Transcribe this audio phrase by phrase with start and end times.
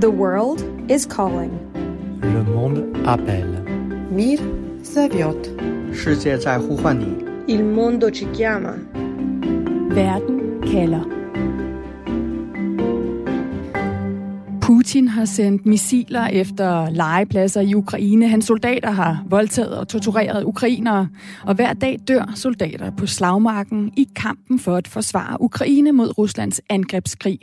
[0.00, 1.52] The world is calling.
[2.22, 3.62] Le monde appelle.
[4.10, 4.38] Mir
[4.82, 5.50] зовет.
[5.92, 7.06] 世界在呼唤你。
[7.46, 8.74] Il mondo ci chiama.
[9.90, 11.22] Verden kalder.
[14.62, 18.28] Putin har sendt missiler efter legepladser i Ukraine.
[18.28, 21.08] Hans soldater har voldtaget og tortureret ukrainere.
[21.42, 26.60] Og hver dag dør soldater på slagmarken i kampen for at forsvare Ukraine mod Ruslands
[26.68, 27.38] angrebskrig.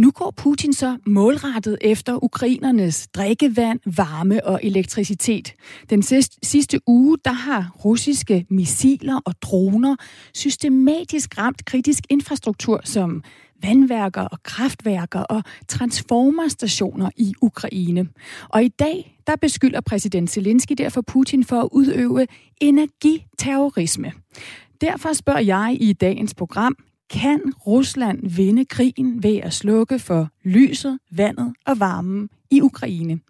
[0.00, 5.54] Nu går Putin så målrettet efter ukrainernes drikkevand, varme og elektricitet.
[5.90, 6.02] Den
[6.42, 9.96] sidste uge, der har russiske missiler og droner
[10.34, 13.22] systematisk ramt kritisk infrastruktur som
[13.62, 18.08] vandværker og kraftværker og transformerstationer i Ukraine.
[18.48, 22.26] Og i dag, der beskylder præsident Zelensky derfor Putin for at udøve
[22.60, 24.12] energiterrorisme.
[24.80, 26.76] Derfor spørger jeg i dagens program,
[27.10, 33.20] kan Rusland vinde krigen ved at slukke for lyset, vandet og varmen i Ukraine?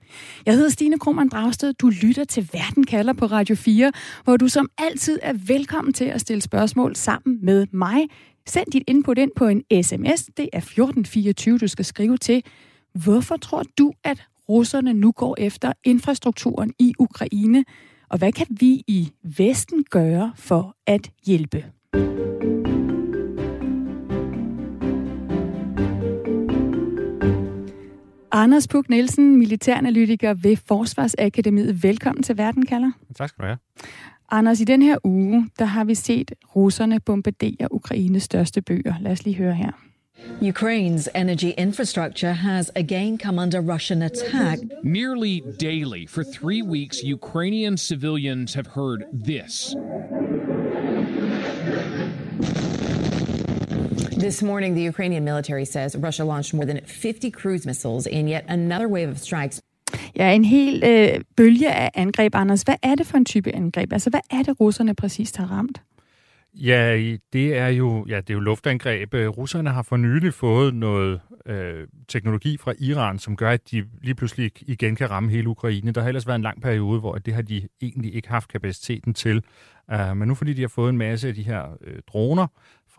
[0.47, 1.73] Jeg hedder Stine Krohmann Dragsted.
[1.73, 3.93] Du lytter til Verden kalder på Radio 4,
[4.25, 8.07] hvor du som altid er velkommen til at stille spørgsmål sammen med mig.
[8.47, 10.25] Send dit input ind på en sms.
[10.37, 12.43] Det er 1424, du skal skrive til.
[12.95, 17.65] Hvorfor tror du, at russerne nu går efter infrastrukturen i Ukraine?
[18.09, 21.65] Og hvad kan vi i Vesten gøre for at hjælpe?
[28.33, 31.83] Anders Puk Nielsen, militæranalytiker ved Forsvarsakademiet.
[31.83, 32.91] Velkommen til Verden, kalder.
[33.17, 33.59] Tak skal du have.
[34.31, 38.95] Anders, i den her uge, der har vi set russerne bombardere Ukraines største bøger.
[39.01, 39.71] Lad os lige høre her.
[40.43, 44.61] Ukraine's energy infrastructure has again come under Russian attack.
[44.85, 49.75] Nearly daily for three weeks, Ukrainian civilians have heard this.
[54.21, 58.45] This morning, the Ukrainian military says Russia launched more than 50 cruise missiles in yet
[58.49, 59.63] another wave of strikes.
[60.17, 62.63] Ja, en hel øh, bølge af angreb, Anders.
[62.63, 63.93] Hvad er det for en type angreb?
[63.93, 65.83] Altså, hvad er det, russerne præcist har ramt?
[66.55, 66.97] Ja,
[67.33, 69.15] det er jo, ja, det er jo luftangreb.
[69.15, 74.15] Russerne har for nylig fået noget øh, teknologi fra Iran, som gør, at de lige
[74.15, 75.93] pludselig igen kan ramme hele Ukraine.
[75.93, 79.15] Der har ellers været en lang periode, hvor det har de egentlig ikke haft kapaciteten
[79.15, 79.43] til.
[79.93, 82.47] Uh, men nu fordi de har fået en masse af de her øh, droner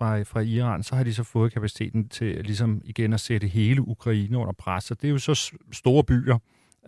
[0.01, 3.81] fra, fra Iran, så har de så fået kapaciteten til ligesom igen at sætte hele
[3.81, 4.91] Ukraine under pres.
[4.91, 6.37] Og det er jo så store byer,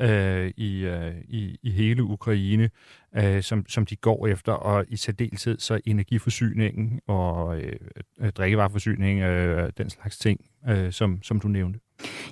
[0.02, 2.70] øh, i, øh, i, i hele Ukraine,
[3.16, 7.76] øh, som, som de går efter, og i særdeleshed så energiforsyningen og øh,
[8.20, 11.80] øh drikkevareforsyning, øh, den slags ting, øh, som, som du nævnte.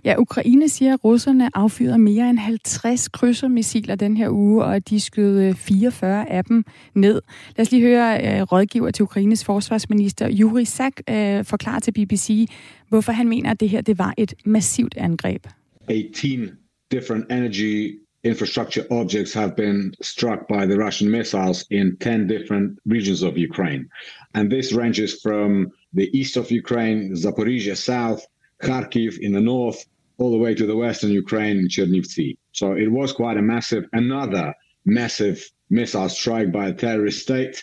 [0.06, 5.00] Ja, Ukraine siger, at russerne affyrede mere end 50 krydsermissiler den her uge, og de
[5.00, 6.64] skød øh, 44 af dem
[6.96, 7.22] ned.
[7.58, 12.48] Lad os lige høre øh, rådgiver til Ukraines forsvarsminister, Juri Sak, øh, forklare til BBC,
[12.90, 15.48] hvorfor han mener, at det her det var et massivt angreb.
[15.88, 16.50] 18
[16.92, 23.24] different energy infrastructure objects have been struck by the Russian missiles in 10 different regions
[23.24, 23.90] of Ukraine.
[24.34, 28.26] And this ranges from the east of Ukraine, Zaporizhia south,
[28.62, 29.86] Kharkiv in the north,
[30.18, 32.38] all the way to the western Ukraine in Chernivtsi.
[32.52, 34.54] So it was quite a massive, another
[34.86, 37.54] massive missile strike by a terrorist state.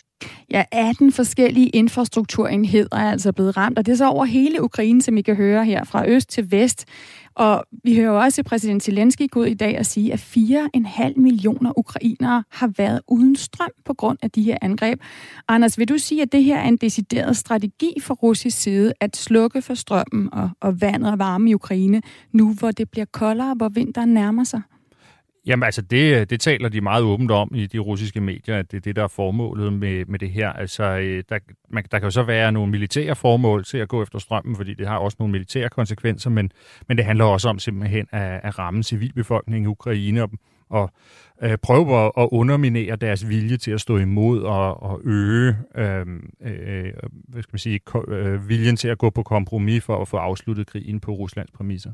[0.51, 5.01] Ja, 18 forskellige infrastrukturenheder er altså blevet ramt, og det er så over hele Ukraine,
[5.01, 6.85] som I kan høre her, fra øst til vest.
[7.35, 11.79] Og vi hører også præsident Zelensky gå ud i dag og sige, at 4,5 millioner
[11.79, 15.01] ukrainere har været uden strøm på grund af de her angreb.
[15.47, 19.17] Anders, vil du sige, at det her er en decideret strategi fra russisk side at
[19.17, 23.53] slukke for strømmen og, og vandet og varme i Ukraine, nu hvor det bliver koldere,
[23.53, 24.61] hvor vinteren nærmer sig?
[25.45, 28.71] Jamen altså, det, øh, det taler de meget åbent om i de russiske medier, at
[28.71, 30.49] det er det, der er formålet med, med det her.
[30.49, 31.39] Altså, øh, der,
[31.69, 34.73] man, der kan jo så være nogle militære formål til at gå efter strømmen, fordi
[34.73, 36.51] det har også nogle militære konsekvenser, men,
[36.87, 40.29] men det handler også om simpelthen at, at ramme civilbefolkningen i Ukraine og,
[40.69, 40.91] og
[41.43, 46.05] øh, prøve at, at underminere deres vilje til at stå imod og, og øge øh,
[46.41, 46.93] øh,
[47.27, 50.67] hvad skal man sige, øh, viljen til at gå på kompromis for at få afsluttet
[50.67, 51.91] krigen på Ruslands præmisser.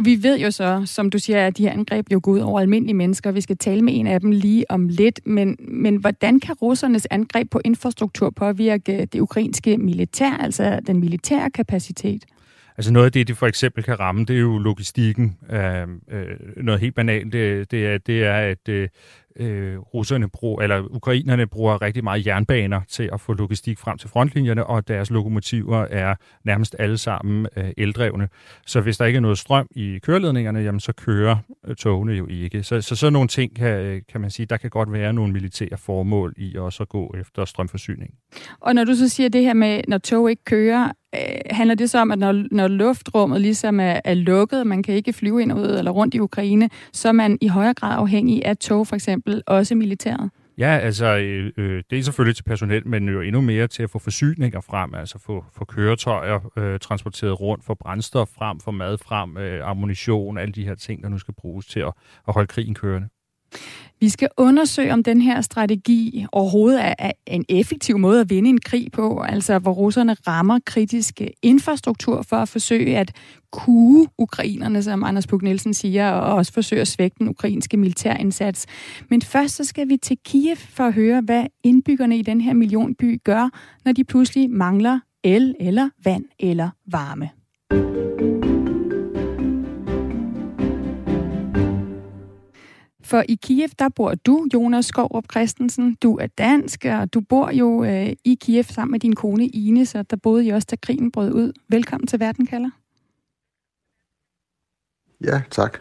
[0.00, 2.38] Og vi ved jo så, som du siger, at de her angreb jo går ud
[2.38, 3.30] over almindelige mennesker.
[3.30, 5.20] Vi skal tale med en af dem lige om lidt.
[5.24, 11.50] Men, men hvordan kan russernes angreb på infrastruktur påvirke det ukrainske militær, altså den militære
[11.50, 12.24] kapacitet?
[12.76, 15.36] Altså noget af det, de for eksempel kan ramme, det er jo logistikken.
[15.50, 18.88] Øh, øh, noget helt banalt, det, det, er, det er, at øh,
[19.40, 24.08] øh, russerne bruger, eller ukrainerne bruger rigtig meget jernbaner til at få logistik frem til
[24.08, 26.14] frontlinjerne, og deres lokomotiver er
[26.44, 28.28] nærmest alle sammen øh, eldrevne.
[28.66, 32.26] Så hvis der ikke er noget strøm i køreledningerne, jamen så kører øh, togene jo
[32.26, 32.62] ikke.
[32.62, 35.32] Så, så sådan nogle ting kan, øh, kan man sige, der kan godt være nogle
[35.32, 38.14] militære formål i også at gå efter strømforsyning.
[38.60, 41.20] Og når du så siger det her med, når tog ikke kører, øh,
[41.50, 45.12] handler det så om, at når, når luftrummet ligesom er, er lukket, man kan ikke
[45.12, 48.44] flyve ind og ud eller rundt i Ukraine, så er man i højere grad afhængig
[48.44, 50.30] af tog for eksempel, også militæret?
[50.58, 53.90] Ja, altså øh, øh, det er selvfølgelig til personel, men jo endnu mere til at
[53.90, 58.98] få forsyninger frem, altså få, få køretøjer øh, transporteret rundt, få brændstof frem, få mad
[58.98, 61.92] frem, øh, ammunition, alle de her ting, der nu skal bruges til at,
[62.28, 63.08] at holde krigen kørende.
[64.00, 68.60] Vi skal undersøge, om den her strategi overhovedet er en effektiv måde at vinde en
[68.60, 73.12] krig på, altså hvor russerne rammer kritiske infrastruktur for at forsøge at
[73.52, 78.66] kue ukrainerne, som Anders Puk Nielsen siger, og også forsøge at svække den ukrainske militærindsats.
[79.10, 82.54] Men først så skal vi til Kiev for at høre, hvad indbyggerne i den her
[82.54, 83.48] millionby gør,
[83.84, 87.30] når de pludselig mangler el eller vand eller varme.
[93.10, 95.94] For i Kiev, der bor du, Jonas Skovrup Christensen.
[96.02, 99.86] Du er dansk, og du bor jo øh, i Kiev sammen med din kone Ine,
[99.86, 101.52] så der boede I også, da krigen brød ud.
[101.68, 102.70] Velkommen til Verden kalder.
[105.24, 105.78] Ja, tak.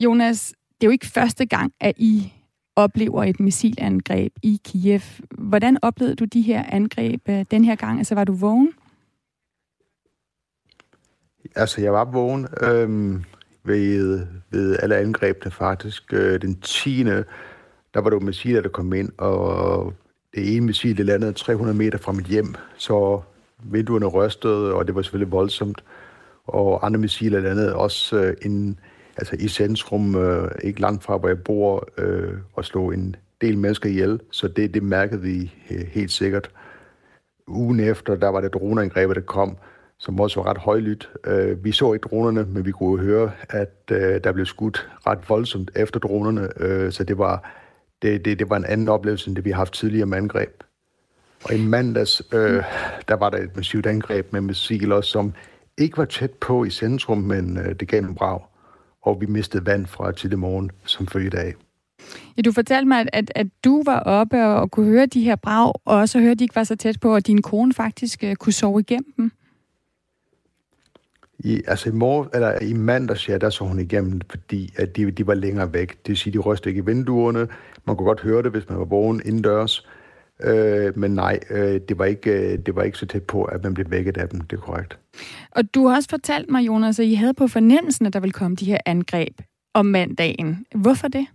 [0.00, 2.32] Jonas, det er jo ikke første gang, at I
[2.76, 5.00] oplever et missilangreb i Kiev.
[5.30, 7.98] Hvordan oplevede du de her angreb øh, den her gang?
[7.98, 8.72] Altså, var du vågen?
[11.54, 12.46] Altså, jeg var vågen.
[12.62, 13.24] Øhm,
[13.68, 16.12] ved, ved alle angrebene faktisk.
[16.12, 17.04] Øh, den 10.
[17.04, 19.92] der var det jo missiler, der kom ind, og
[20.34, 23.20] det ene missil, det landede 300 meter fra mit hjem, så
[23.64, 25.84] vinduerne rystede, og det var selvfølgelig voldsomt.
[26.46, 28.78] Og andre missiler landede også øh, en,
[29.16, 31.88] altså i centrum, øh, ikke langt fra, hvor jeg bor,
[32.54, 34.20] og slog en del mennesker ihjel.
[34.30, 36.50] Så det, det mærkede vi helt sikkert.
[37.48, 39.56] Ugen efter, der var det droneangrebet, der kom,
[39.98, 41.10] som også var ret højlydt.
[41.26, 45.28] Øh, vi så ikke dronerne, men vi kunne høre, at øh, der blev skudt ret
[45.28, 47.50] voldsomt efter dronerne, øh, så det var,
[48.02, 50.62] det, det, det var en anden oplevelse, end det vi har haft tidligere med angreb.
[51.44, 52.62] Og i mandags, øh,
[53.08, 55.32] der var der et massivt angreb med missiler, som
[55.78, 58.40] ikke var tæt på i centrum, men øh, det gav en brag.
[59.02, 61.54] Og vi mistede vand fra tidlig morgen som følge af.
[62.36, 65.22] Ja, du fortalte mig, at, at, at du var oppe og, og kunne høre de
[65.22, 68.24] her brag, og så hørte de ikke var så tæt på, at din kone faktisk
[68.24, 69.32] øh, kunne sove igennem dem.
[71.38, 75.10] I, altså i, mor, eller i mandags, ja, der så hun igennem, fordi at de,
[75.10, 75.88] de var længere væk.
[75.88, 77.48] Det vil sige, de rystede ikke i vinduerne.
[77.86, 79.88] Man kunne godt høre det, hvis man var vågen indendørs.
[80.44, 83.64] Øh, men nej, øh, det, var ikke, øh, det var ikke så tæt på, at
[83.64, 84.40] man blev vækket af dem.
[84.40, 84.98] Det er korrekt.
[85.50, 88.32] Og du har også fortalt mig, Jonas, at I havde på fornemmelsen, at der ville
[88.32, 89.40] komme de her angreb
[89.74, 90.66] om mandagen.
[90.74, 91.26] Hvorfor det?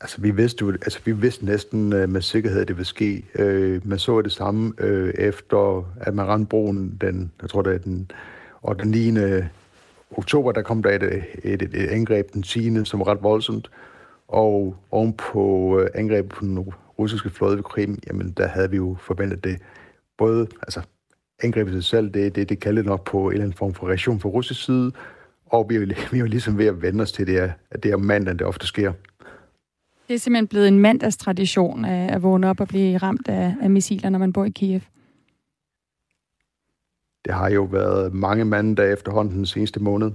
[0.00, 3.24] Altså, vi vidste, jo, altså, vi vidste næsten øh, med sikkerhed, at det ville ske.
[3.34, 7.74] Øh, man så det samme øh, efter, at man rendte broen den, jeg tror det
[7.74, 8.10] er den,
[8.62, 9.14] og den 9.
[10.10, 12.84] oktober, der kom der et, et, et, et angreb den 10.
[12.84, 13.70] som var ret voldsomt.
[14.28, 16.58] Og ovenpå øh, angrebet på den
[16.98, 19.58] russiske flåde ved Krim, jamen der havde vi jo forventet det.
[20.18, 20.80] Både, altså
[21.42, 24.20] angrebet sig selv, det, det, det kaldte nok på en eller anden form for reaktion
[24.20, 24.92] fra russisk side,
[25.46, 25.80] og vi er,
[26.12, 28.66] vi er ligesom ved at vende os til det, at det er mandag, det ofte
[28.66, 28.92] sker.
[30.08, 34.10] Det er simpelthen blevet en mandagstradition at vågne op og blive ramt af, af missiler,
[34.10, 34.80] når man bor i Kiev.
[37.24, 40.10] Det har jo været mange mandage efterhånden den seneste måned.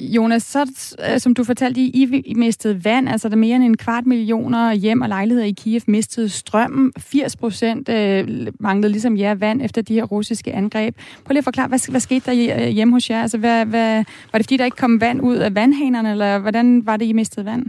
[0.00, 3.76] Jonas, så, øh, som du fortalte, I, I mistede vand, altså der mere end en
[3.76, 6.92] kvart millioner hjem og lejligheder i Kiev mistede strømmen.
[6.98, 10.96] 80 procent øh, manglede ligesom jer vand efter de her russiske angreb.
[11.24, 13.22] Prøv lige at forklare, hvad, hvad skete der øh, hjemme hos jer?
[13.22, 16.86] Altså, hvad, hvad, var det fordi, der ikke kom vand ud af vandhanerne, eller hvordan
[16.86, 17.66] var det, I mistede vand?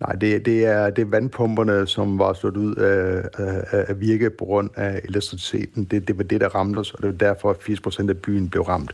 [0.00, 4.30] Nej, det, det, er, det er vandpumperne, som var slået ud af, af, af virke
[4.30, 5.84] på grund af elektriciteten.
[5.84, 8.18] Det, det var det, der ramte os, og det var derfor, at 80 procent af
[8.18, 8.92] byen blev ramt.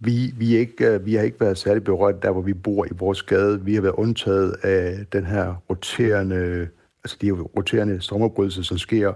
[0.00, 2.94] Vi, vi, ikke, øh, vi har ikke været særlig berørt der, hvor vi bor i
[2.98, 3.64] vores gade.
[3.64, 6.68] Vi har været undtaget af den her roterende,
[7.04, 9.12] altså de roterende strømopbrydelser, som sker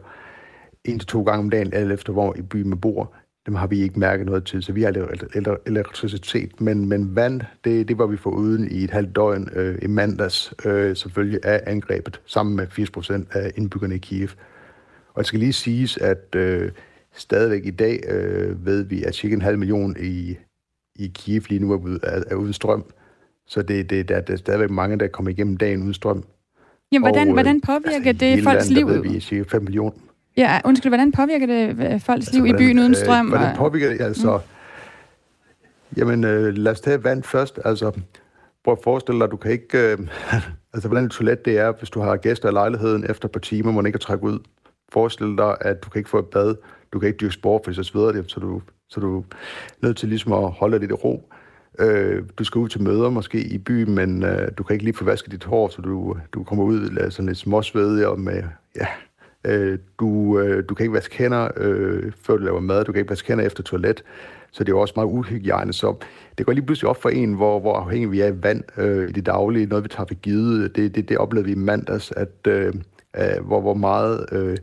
[0.84, 3.14] en til to gange om dagen, alt efter hvor i byen man bor
[3.46, 7.88] dem har vi ikke mærket noget til, så vi har elektricitet, men, men vand, det,
[7.88, 11.62] det var vi for uden i et halvt døgn øh, i mandags, øh, selvfølgelig af
[11.66, 14.28] angrebet, sammen med 80 procent af indbyggerne i Kiev.
[15.14, 16.70] Og det skal lige siges, at øh,
[17.14, 20.36] stadigvæk i dag øh, ved vi, at cirka en halv million i,
[20.96, 22.84] i Kiev lige nu er, er, er uden strøm.
[23.46, 26.24] Så det, det, der, der er stadigvæk mange, der kommer igennem dagen uden strøm.
[26.92, 28.88] Jamen, hvordan, og, øh, hvordan påvirker altså, det folks liv?
[28.88, 29.92] ved vi cirka 5 millioner.
[30.36, 33.26] Ja, undskyld, hvordan påvirker det øh, folks altså, liv hvordan, i byen uden strøm?
[33.26, 34.00] Øh, hvordan påvirker det?
[34.00, 35.96] Altså, mm.
[35.96, 37.60] jamen, øh, lad os tage vand først.
[37.64, 37.90] Altså,
[38.64, 39.78] prøv at forestille dig, du kan ikke...
[39.78, 39.98] Øh,
[40.74, 43.40] altså, hvordan et toilet det er, hvis du har gæster i lejligheden efter et par
[43.40, 44.38] timer, hvor man ikke trække ud.
[44.92, 46.54] Forestil dig, at du kan ikke få et bad,
[46.92, 49.22] du kan ikke dyrke sport, for så sveder det, så du, så du er
[49.82, 51.30] nødt til ligesom at holde lidt i ro.
[51.78, 54.96] Øh, du skal ud til møder måske i byen, men øh, du kan ikke lige
[54.96, 58.42] få vasket dit hår, så du, du kommer ud sådan lidt småsvedig og med,
[58.76, 58.86] ja,
[59.44, 63.00] øh, du, øh, du kan ikke vaske hænder, øh, før du laver mad, du kan
[63.00, 64.04] ikke vaske hænder efter toilet,
[64.50, 65.72] så det er jo også meget uhygiejne.
[65.72, 65.94] Så
[66.38, 69.08] det går lige pludselig op for en, hvor, hvor afhængig vi er af vand øh,
[69.08, 70.76] i det daglige, noget vi tager for givet.
[70.76, 72.74] Det, det, det oplevede vi i mandags, at øh,
[73.16, 74.56] øh, hvor, hvor meget øh,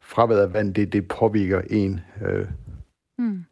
[0.00, 2.00] fraværet af vand, det, det påvirker en.
[2.26, 2.46] Øh.
[3.18, 3.44] Mm.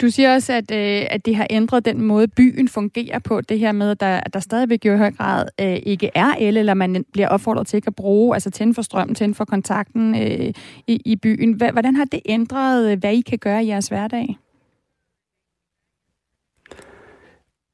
[0.00, 3.40] Du siger også, at, øh, at det har ændret den måde, byen fungerer på.
[3.40, 6.56] Det her med, at der, at der stadigvæk i høj grad øh, ikke er el,
[6.56, 10.14] eller man bliver opfordret til ikke at bruge, altså tænde for strømmen, tænde for kontakten
[10.14, 10.52] øh,
[10.86, 11.52] i, i byen.
[11.52, 14.36] Hvordan har det ændret, øh, hvad I kan gøre i jeres hverdag?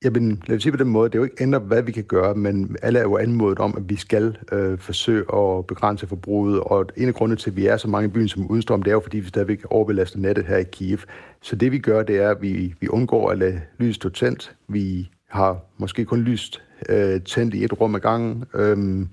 [0.04, 2.04] Jamen, lad os sige på den måde, det er jo ikke ændret, hvad vi kan
[2.04, 6.60] gøre, men alle er jo anmodet om, at vi skal øh, forsøge at begrænse forbruget,
[6.60, 8.90] og en af grundene til, at vi er så mange i byen som udstrøm, det
[8.90, 10.98] er jo, fordi vi stadigvæk overbelaster nettet her i Kiev.
[11.40, 14.56] Så det vi gør, det er, at vi, vi undgår at lade lyset stå tændt.
[14.68, 18.44] Vi har måske kun lyst øh, tændt i et rum ad gangen.
[18.54, 19.06] Øh,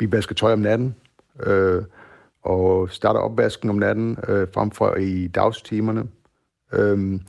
[0.00, 0.94] vi vasker tøj om natten,
[1.46, 1.82] øh,
[2.42, 6.04] og starter opvasken om natten, øh, frem for i dagstimerne.
[6.72, 7.20] Øh,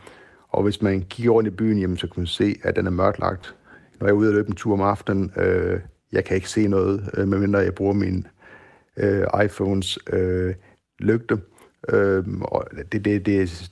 [0.53, 2.91] og hvis man kigger rundt i byen, jamen, så kan man se, at den er
[2.91, 3.55] mørklagt.
[3.99, 5.79] Når jeg er ude og løbe en tur om aftenen, øh,
[6.11, 8.27] jeg kan ikke se noget, øh, medmindre jeg bruger min
[8.97, 10.53] øh, iPhones øh,
[10.99, 11.37] lygte.
[11.89, 13.25] Øh, og det, det, det,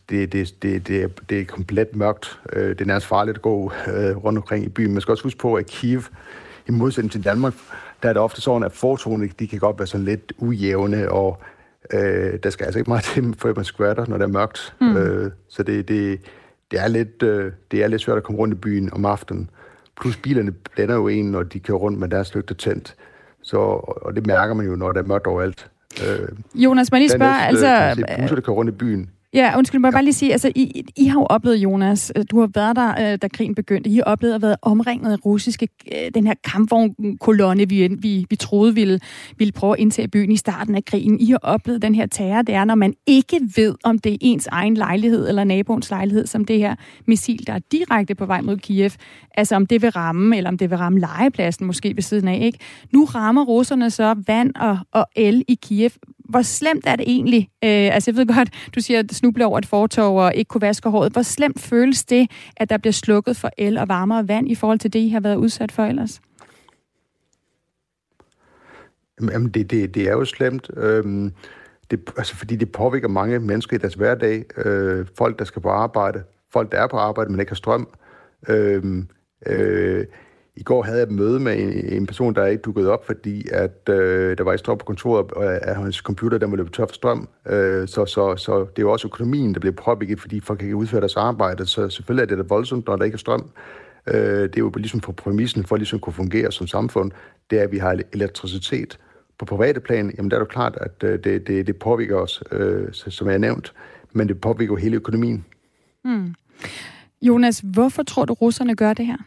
[0.09, 2.39] det, det, det, det, det er komplet mørkt.
[2.53, 4.91] Øh, det er nærmest farligt at gå øh, rundt omkring i byen.
[4.91, 6.01] Man skal også huske på, at Kiev,
[6.67, 7.53] i modsætning til Danmark,
[8.03, 11.41] der er det ofte sådan, at fortonene, de kan godt være sådan lidt ujævne, og
[11.93, 14.75] øh, der skal altså ikke meget til, før man skvatter, når det er mørkt.
[14.81, 14.97] Mm.
[14.97, 16.19] Øh, så det, det,
[16.71, 19.49] det er lidt, øh, det er lidt svært at komme rundt i byen om aftenen.
[20.01, 22.95] Plus bilerne blænder jo en, når de kører rundt med deres lygte tændt.
[23.41, 23.57] Så,
[24.01, 25.71] og det mærker man jo, når der er mørkt overalt.
[26.07, 28.03] Øh, Jonas, man lige spørge, altså...
[28.19, 30.83] Busser, der kører rundt i byen, Ja, undskyld, må jeg bare lige sige, altså, I,
[30.97, 33.95] I har jo oplevet, Jonas, øh, du har været der, øh, da krigen begyndte, I
[33.95, 38.75] har oplevet at være omringet af russiske, øh, den her kampvognkolonne, vi, vi, vi troede
[38.75, 38.99] ville,
[39.37, 41.19] ville prøve at indtage byen i starten af krigen.
[41.19, 44.17] I har oplevet den her terror, det er, når man ikke ved, om det er
[44.21, 48.41] ens egen lejlighed eller naboens lejlighed, som det her missil, der er direkte på vej
[48.41, 48.91] mod Kiev,
[49.35, 52.39] altså om det vil ramme, eller om det vil ramme legepladsen måske ved siden af,
[52.41, 52.59] ikke?
[52.93, 55.91] Nu rammer russerne så vand og, og el i Kiev
[56.31, 57.49] hvor slemt er det egentlig?
[57.63, 60.61] Øh, altså jeg ved godt, du siger, at snuble over et fortov og ikke kunne
[60.61, 61.11] vaske håret.
[61.11, 64.79] Hvor slemt føles det, at der bliver slukket for el og varmere vand i forhold
[64.79, 66.21] til det, I har været udsat for ellers?
[69.31, 70.69] Jamen, det, det, det er jo slemt.
[70.77, 71.33] Øhm,
[71.91, 74.45] det, altså, fordi det påvirker mange mennesker i deres hverdag.
[74.65, 76.23] Øh, folk, der skal på arbejde.
[76.53, 77.87] Folk, der er på arbejde, men ikke har strøm.
[78.49, 79.07] Øhm,
[79.47, 80.05] øh, øh,
[80.55, 83.47] i går havde jeg et møde med en, en person, der ikke dukkede op, fordi
[83.51, 86.55] at øh, der var et strøm på kontoret, og øh, at hans computer der var
[86.55, 87.27] løbet tør for strøm.
[87.49, 90.75] Øh, så, så, så det er jo også økonomien, der bliver påvirket, fordi folk ikke
[90.75, 91.65] udføre deres arbejde.
[91.65, 93.49] Så selvfølgelig er det da voldsomt, når der ikke er strøm.
[94.07, 97.11] Øh, det er jo ligesom på præmissen for ligesom at ligesom kunne fungere som samfund,
[97.49, 98.99] det er, at vi har elektricitet.
[99.39, 102.43] På private plan, jamen der er jo klart, at øh, det, det, det påvirker os,
[102.51, 103.73] øh, som jeg har nævnt,
[104.13, 105.45] men det påvirker jo hele økonomien.
[106.05, 106.35] Mm.
[107.21, 109.17] Jonas, hvorfor tror du, russerne gør det her?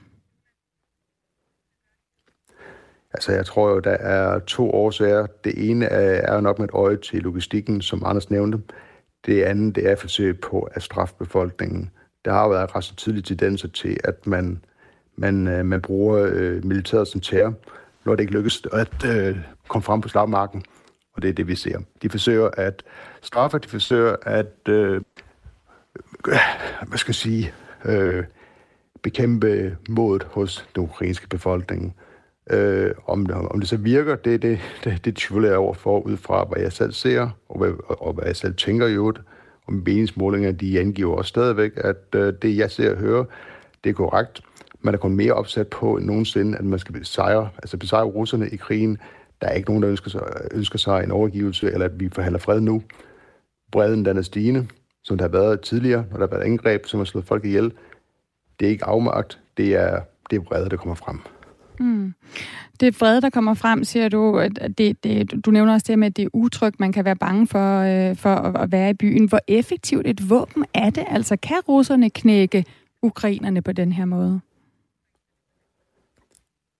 [3.14, 5.26] Altså, jeg tror jo, der er to årsager.
[5.44, 8.58] Det ene er jo nok med et øje til logistikken, som Anders nævnte.
[9.26, 11.90] Det andet, det er forsøg på at straffe befolkningen.
[12.24, 14.64] Der har været ret så tidlige tendenser til, at man,
[15.16, 17.54] man, øh, man bruger øh, militæret som terror,
[18.04, 20.64] når det ikke lykkes at øh, komme frem på slagmarken.
[21.12, 21.78] Og det er det, vi ser.
[22.02, 22.82] De forsøger at
[23.22, 25.00] straffe, de forsøger at, øh,
[26.28, 26.38] øh
[26.88, 27.52] hvad skal jeg sige,
[27.84, 28.24] øh,
[29.02, 31.96] bekæmpe modet hos den ukrainske befolkning.
[32.50, 36.16] Øh, om, om det så virker, det, det, det, det tvivler jeg over for, ud
[36.16, 39.20] fra hvad jeg selv ser, og hvad, og hvad jeg selv tænker i øvrigt.
[39.66, 43.24] Og meningsmålinger, de angiver også stadigvæk, at øh, det, jeg ser og hører,
[43.84, 44.42] det er korrekt.
[44.80, 48.48] Man er kun mere opsat på end nogensinde, at man skal besejre, altså besejre russerne
[48.48, 48.98] i krigen.
[49.40, 50.20] Der er ikke nogen, der ønsker sig,
[50.52, 52.82] ønsker sig en overgivelse, eller at vi forhandler fred nu.
[53.72, 54.68] Breden, den er stigende,
[55.04, 57.72] som der har været tidligere, når der har været angreb, som har slået folk ihjel.
[58.60, 61.20] Det er ikke afmagt, det er, det er vrede, der kommer frem.
[61.78, 62.14] Mm.
[62.80, 64.38] Det er fred, der kommer frem, siger du.
[64.38, 67.16] At det, det, du nævner også det med, at det er utrygt, man kan være
[67.16, 69.28] bange for, øh, for at være i byen.
[69.28, 71.04] Hvor effektivt et våben er det?
[71.08, 72.64] Altså, kan russerne knække
[73.02, 74.40] ukrainerne på den her måde?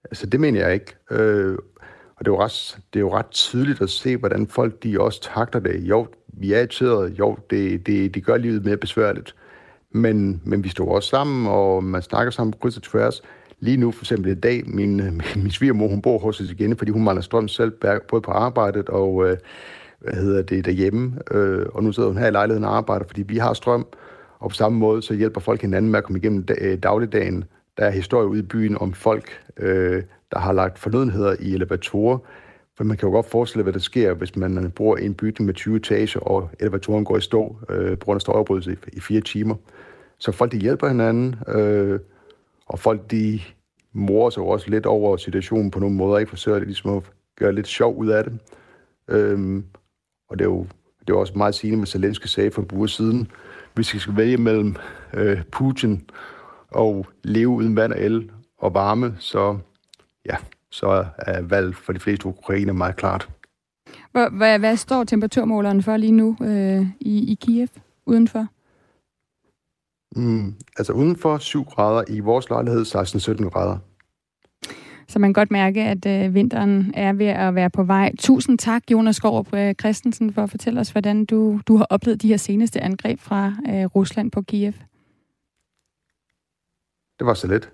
[0.04, 0.94] Altså, det mener jeg ikke.
[1.10, 1.58] Øh,
[2.16, 5.00] og det er, jo ret, det er jo ret tydeligt at se, hvordan folk de
[5.00, 5.80] også takter det.
[5.80, 7.18] Jo, vi er irriteret.
[7.18, 9.34] Jo, det, det, det gør livet mere besværligt.
[9.90, 13.22] Men, men vi står også sammen, og man snakker sammen på kryds og tværs
[13.60, 14.96] lige nu, for eksempel i dag, min,
[15.42, 17.72] min svigermor, hun bor hos os igen, fordi hun mangler strøm selv,
[18.08, 19.36] både på arbejdet og øh,
[19.98, 21.18] hvad hedder det, derhjemme.
[21.30, 23.86] Øh, og nu sidder hun her i lejligheden og arbejder, fordi vi har strøm.
[24.38, 27.44] Og på samme måde, så hjælper folk hinanden med at komme igennem øh, dagligdagen.
[27.78, 32.18] Der er historie ude i byen om folk, øh, der har lagt fornødenheder i elevatorer.
[32.76, 35.46] For man kan jo godt forestille, hvad der sker, hvis man bor i en bygning
[35.46, 39.00] med 20 etager, og elevatoren går i stå øh, på grund af støjoprydelse i, i
[39.00, 39.54] fire timer.
[40.18, 42.00] Så folk, de hjælper hinanden, øh,
[42.66, 43.40] og folk, de
[43.92, 47.02] morer sig også lidt over situationen på nogle måder, ikke forsøger det ligesom at
[47.36, 48.38] gøre lidt sjov ud af det.
[49.08, 49.64] Øhm,
[50.28, 50.66] og det er jo
[51.06, 53.30] det er også meget sigende med Zelensky sagde for en uge siden,
[53.74, 54.76] hvis vi skal vælge mellem
[55.14, 56.10] øh, Putin
[56.70, 59.58] og leve uden vand og el og varme, så
[60.26, 60.36] ja,
[60.70, 63.28] så er valget for de fleste ukrainer meget klart.
[64.12, 67.68] Hvad, hvad står temperaturmåleren for lige nu øh, i, i Kiev
[68.06, 68.46] udenfor?
[70.16, 73.78] Mm, altså udenfor 7 grader, i vores lejlighed 16-17 grader.
[75.08, 78.12] Så man kan godt mærke, at øh, vinteren er ved at være på vej.
[78.18, 82.22] Tusind tak, Jonas Skårup øh, Christensen, for at fortælle os, hvordan du, du har oplevet
[82.22, 84.72] de her seneste angreb fra øh, Rusland på Kiev.
[87.18, 87.70] Det var så let.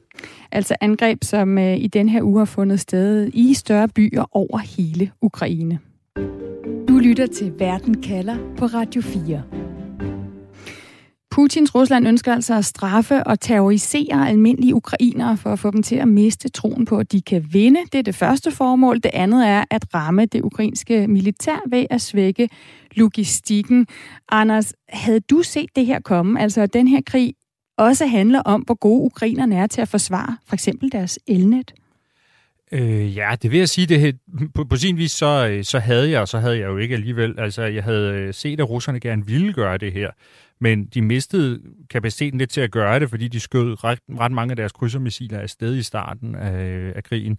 [0.52, 4.58] Altså angreb, som øh, i den her uge har fundet sted i større byer over
[4.58, 5.78] hele Ukraine.
[6.88, 9.59] Du lytter til Verden kalder på Radio 4.
[11.30, 15.96] Putins Rusland ønsker altså at straffe og terrorisere almindelige ukrainere for at få dem til
[15.96, 17.80] at miste troen på, at de kan vinde.
[17.92, 18.96] Det er det første formål.
[18.96, 22.48] Det andet er at ramme det ukrainske militær ved at svække
[22.96, 23.86] logistikken.
[24.28, 26.40] Anders, havde du set det her komme?
[26.40, 27.34] Altså, at den her krig
[27.78, 31.72] også handler om, hvor gode ukrainerne er til at forsvare for eksempel deres elnet?
[32.72, 33.86] Øh, ja, det vil jeg sige.
[33.86, 34.18] Det,
[34.54, 36.94] på, på sin vis, så, øh, så havde jeg, og så havde jeg jo ikke
[36.94, 37.34] alligevel.
[37.38, 40.10] Altså, jeg havde øh, set, at russerne gerne ville gøre det her
[40.60, 44.52] men de mistede kapaciteten lidt til at gøre det, fordi de skød ret, ret mange
[44.52, 47.38] af deres krydsermissiler afsted i starten af, af krigen.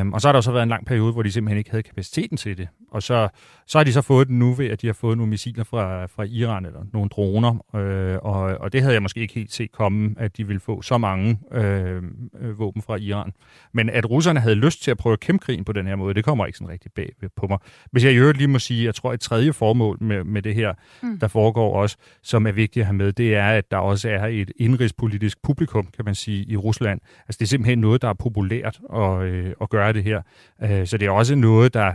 [0.00, 1.82] Um, og så har der så været en lang periode, hvor de simpelthen ikke havde
[1.82, 2.68] kapaciteten til det.
[2.90, 3.28] Og så,
[3.66, 6.06] så har de så fået det nu ved, at de har fået nogle missiler fra,
[6.06, 9.72] fra Iran, eller nogle droner, uh, og, og det havde jeg måske ikke helt set
[9.72, 13.32] komme, at de ville få så mange uh, våben fra Iran.
[13.72, 16.14] Men at russerne havde lyst til at prøve at kæmpe krigen på den her måde,
[16.14, 17.58] det kommer ikke sådan rigtig bag på mig.
[17.92, 20.54] Hvis jeg i øvrigt lige må sige, jeg tror et tredje formål med, med det
[20.54, 21.18] her, mm.
[21.18, 24.26] der foregår også, som er vigtigt at have med, det er, at der også er
[24.26, 27.00] et indrigspolitisk publikum, kan man sige, i Rusland.
[27.28, 30.22] Altså det er simpelthen noget, der er populært at, øh, at gøre det her.
[30.62, 31.92] Øh, så det er også noget, der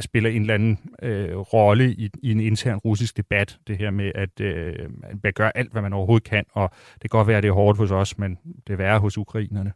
[0.00, 4.12] spiller en eller anden øh, rolle i, i en intern russisk debat, det her med,
[4.14, 4.74] at øh,
[5.22, 7.52] man gør alt, hvad man overhovedet kan, og det kan godt være, at det er
[7.52, 9.72] hårdt hos os, men det er værre hos ukrainerne.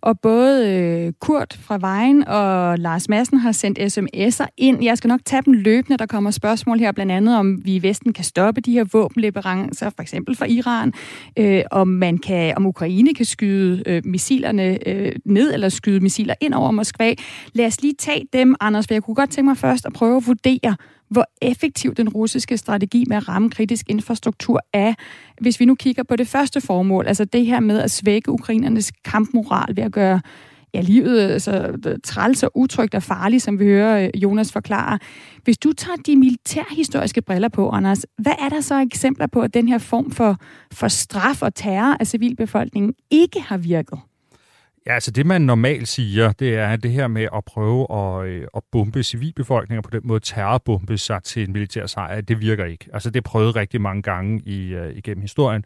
[0.00, 4.84] Og både øh, Kurt fra Vejen og Lars Madsen har sendt sms'er ind.
[4.84, 5.98] Jeg skal nok tage dem løbende.
[5.98, 9.90] Der kommer spørgsmål her, blandt andet om vi i Vesten kan stoppe de her våbenleverancer,
[9.90, 10.92] for eksempel fra Iran.
[11.38, 16.34] Øh, om man kan, om Ukraine kan skyde øh, missilerne øh, ned, eller skyde missiler
[16.40, 17.14] ind over Moskva.
[17.52, 20.16] Lad os lige tage dem, Anders, for jeg kunne godt tænke mig først at prøve
[20.16, 20.76] at vurdere,
[21.14, 24.94] hvor effektiv den russiske strategi med at ramme kritisk infrastruktur er,
[25.40, 28.92] hvis vi nu kigger på det første formål, altså det her med at svække ukrainernes
[29.04, 30.20] kampmoral ved at gøre
[30.74, 34.98] ja, livet altså, træls og utrygt og farligt, som vi hører øh, Jonas forklare.
[35.44, 39.54] Hvis du tager de militærhistoriske briller på, Anders, hvad er der så eksempler på, at
[39.54, 40.36] den her form for,
[40.72, 43.98] for straf og terror af civilbefolkningen ikke har virket?
[44.86, 48.46] Ja, altså det man normalt siger, det er det her med at prøve at, øh,
[48.56, 52.88] at bombe civilbefolkninger på den måde, terrorbombe sig til en militær sejr, det virker ikke.
[52.92, 55.64] Altså det er prøvet rigtig mange gange i, øh, igennem historien,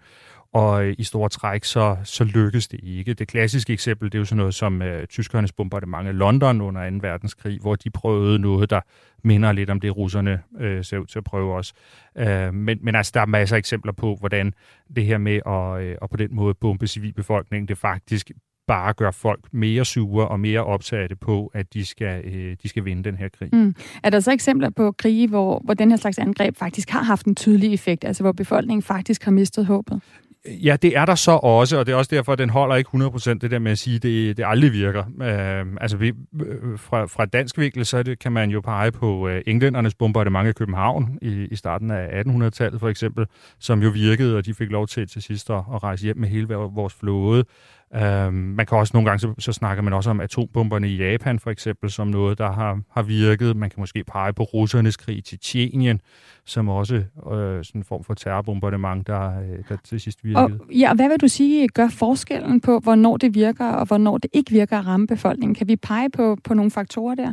[0.53, 3.15] og øh, i store træk, så, så lykkes det ikke.
[3.15, 6.91] Det klassiske eksempel, det er jo sådan noget som uh, tyskernes bombardement af London under
[6.91, 6.97] 2.
[7.03, 8.81] verdenskrig, hvor de prøvede noget, der
[9.25, 11.73] minder lidt om det, russerne uh, ser ud til at prøve også.
[12.21, 14.53] Uh, men, men altså, der er masser af eksempler på, hvordan
[14.97, 18.31] det her med at, uh, at på den måde bombe civilbefolkningen, det faktisk
[18.69, 22.85] bare gør folk mere sure og mere opsatte på, at de skal, øh, de skal
[22.85, 23.49] vinde den her krig.
[23.53, 23.75] Mm.
[24.03, 27.27] Er der så eksempler på krige, hvor, hvor den her slags angreb faktisk har haft
[27.27, 30.01] en tydelig effekt, altså hvor befolkningen faktisk har mistet håbet?
[30.47, 32.91] Ja, det er der så også, og det er også derfor, at den holder ikke
[32.95, 35.05] 100% det der med at sige, at det, det aldrig virker.
[35.23, 39.29] Øh, altså vi, øh, fra, fra dansk vinkel, så det, kan man jo pege på
[39.29, 43.27] øh, englændernes bombardement af København i, i starten af 1800-tallet for eksempel,
[43.59, 46.29] som jo virkede, og de fik lov til til sidst at, at rejse hjem med
[46.29, 47.45] hele vores flåde.
[47.95, 51.39] Uh, man kan også nogle gange, så, så snakker man også om atombomberne i Japan
[51.39, 53.57] for eksempel, som noget, der har, har virket.
[53.57, 56.01] Man kan måske pege på russernes krig i Tjetjenien,
[56.47, 60.45] som også uh, sådan en form for terrorbombardement, der, øh, der til sidst virkede.
[60.45, 64.19] Og, ja, og hvad vil du sige gør forskellen på, hvornår det virker, og hvornår
[64.19, 65.55] det ikke virker at ramme befolkningen?
[65.55, 67.33] Kan vi pege på, på nogle faktorer der?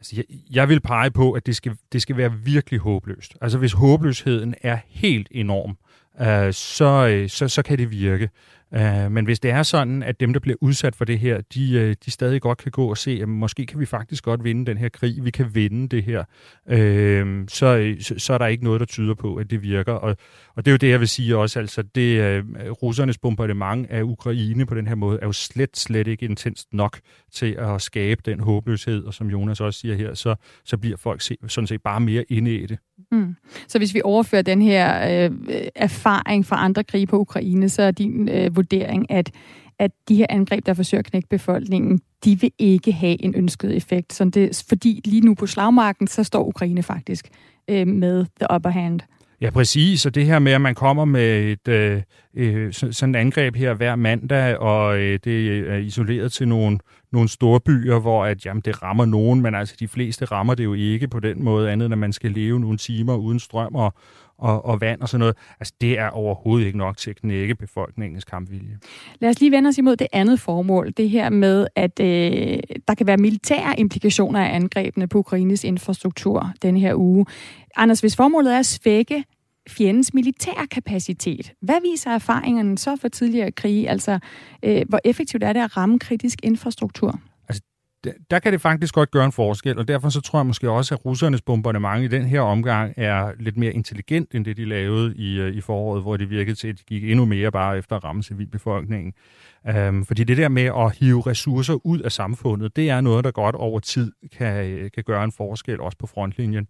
[0.00, 3.36] Altså, jeg, jeg vil pege på, at det skal, det skal være virkelig håbløst.
[3.40, 5.76] Altså hvis håbløsheden er helt enorm,
[6.20, 8.30] uh, så, så, så kan det virke.
[8.74, 11.72] Øh, men hvis det er sådan, at dem, der bliver udsat for det her, de,
[11.72, 14.66] øh, de stadig godt kan gå og se, at måske kan vi faktisk godt vinde
[14.66, 16.24] den her krig, vi kan vinde det her,
[16.68, 19.92] øh, så, så, så er der ikke noget, der tyder på, at det virker.
[19.92, 20.16] Og,
[20.54, 24.02] og det er jo det, jeg vil sige også, altså det øh, russernes bombardement af
[24.02, 27.00] Ukraine på den her måde, er jo slet, slet ikke intenst nok
[27.32, 31.20] til at skabe den håbløshed, og som Jonas også siger her, så, så bliver folk
[31.20, 32.78] se, sådan set bare mere inde i det.
[33.12, 33.36] Mm.
[33.68, 35.30] Så hvis vi overfører den her øh,
[35.74, 39.30] erfaring fra andre krige på Ukraine, så er din øh, vurdering, at,
[39.78, 43.76] at de her angreb, der forsøger at knække befolkningen, de vil ikke have en ønsket
[43.76, 44.12] effekt.
[44.12, 47.28] Så det, fordi lige nu på slagmarken, så står Ukraine faktisk
[47.68, 49.00] øh, med the upper hand.
[49.40, 50.06] Ja, præcis.
[50.06, 52.02] Og det her med, at man kommer med et øh,
[52.34, 56.78] øh, sådan et angreb her hver mandag, og øh, det er isoleret til nogle,
[57.16, 60.64] nogle store byer, hvor at, jamen, det rammer nogen, men altså de fleste rammer det
[60.64, 63.74] jo ikke på den måde, andet end at man skal leve nogle timer uden strøm
[63.74, 63.94] og,
[64.38, 65.36] og, og vand og sådan noget.
[65.60, 68.78] Altså, det er overhovedet ikke nok til at knække befolkningens kampvilje.
[69.20, 72.94] Lad os lige vende os imod det andet formål, det her med, at øh, der
[72.94, 77.26] kan være militære implikationer af angrebene på Ukraines infrastruktur denne her uge.
[77.76, 79.24] Anders, hvis formålet er at svække
[79.68, 81.52] fjendens militære kapacitet.
[81.62, 83.90] Hvad viser erfaringerne så for tidligere krige?
[83.90, 84.18] Altså,
[84.62, 87.20] øh, hvor effektivt er det at ramme kritisk infrastruktur?
[87.48, 87.62] Altså,
[88.04, 90.70] der, der kan det faktisk godt gøre en forskel, og derfor så tror jeg måske
[90.70, 94.64] også, at russernes bombardement i den her omgang er lidt mere intelligent, end det de
[94.64, 97.78] lavede i, øh, i foråret, hvor det virkede til, at de gik endnu mere bare
[97.78, 99.12] efter at ramme civilbefolkningen.
[99.68, 103.30] Øhm, fordi det der med at hive ressourcer ud af samfundet, det er noget, der
[103.30, 106.66] godt over tid kan, øh, kan gøre en forskel, også på frontlinjen.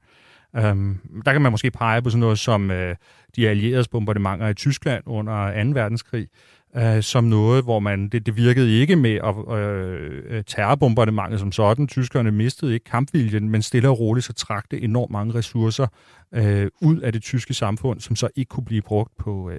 [0.57, 2.97] Øhm, der kan man måske pege på sådan noget som øh,
[3.37, 5.71] de allieredes bombardementer i Tyskland under 2.
[5.71, 6.29] verdenskrig,
[6.77, 11.87] øh, som noget, hvor man det, det virkede ikke med at, øh, terrorbombardementet som sådan.
[11.87, 15.87] Tyskerne mistede ikke kampviljen, men stille og roligt så trak det enormt mange ressourcer
[16.35, 19.51] øh, ud af det tyske samfund, som så ikke kunne blive brugt på,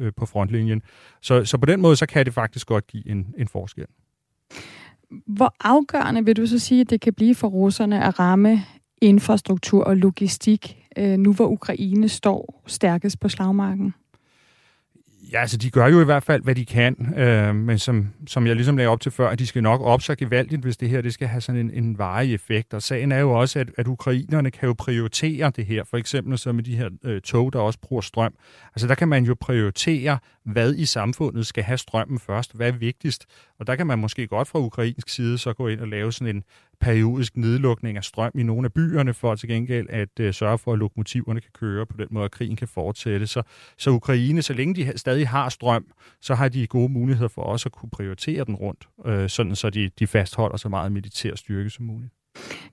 [0.00, 0.82] uh, på frontlinjen.
[1.22, 3.86] Så, så på den måde, så kan det faktisk godt give en, en forskel.
[5.26, 8.64] Hvor afgørende vil du så sige, at det kan blive for russerne at ramme
[9.02, 13.94] infrastruktur og logistik, øh, nu hvor Ukraine står stærkest på slagmarken?
[15.32, 18.46] Ja, altså de gør jo i hvert fald, hvad de kan, øh, men som, som
[18.46, 20.88] jeg ligesom lagde op til før, at de skal nok op så gevaldigt, hvis det
[20.88, 22.74] her det skal have sådan en, en varig effekt.
[22.74, 26.38] Og sagen er jo også, at, at ukrainerne kan jo prioritere det her, for eksempel
[26.38, 28.34] så med de her øh, tog, der også bruger strøm.
[28.76, 32.72] Altså der kan man jo prioritere, hvad i samfundet skal have strømmen først, hvad er
[32.72, 33.26] vigtigst.
[33.58, 36.36] Og der kan man måske godt fra ukrainsk side så gå ind og lave sådan
[36.36, 36.42] en
[36.80, 40.72] periodisk nedlukning af strøm i nogle af byerne, for til gengæld at uh, sørge for,
[40.72, 43.26] at lokomotiverne kan køre på den måde, at krigen kan fortsætte.
[43.26, 43.42] Så,
[43.78, 45.86] så Ukraine, så længe de stadig har strøm,
[46.20, 49.70] så har de gode muligheder for også at kunne prioritere den rundt, øh, sådan så
[49.70, 52.12] de, de fastholder så meget militær styrke som muligt.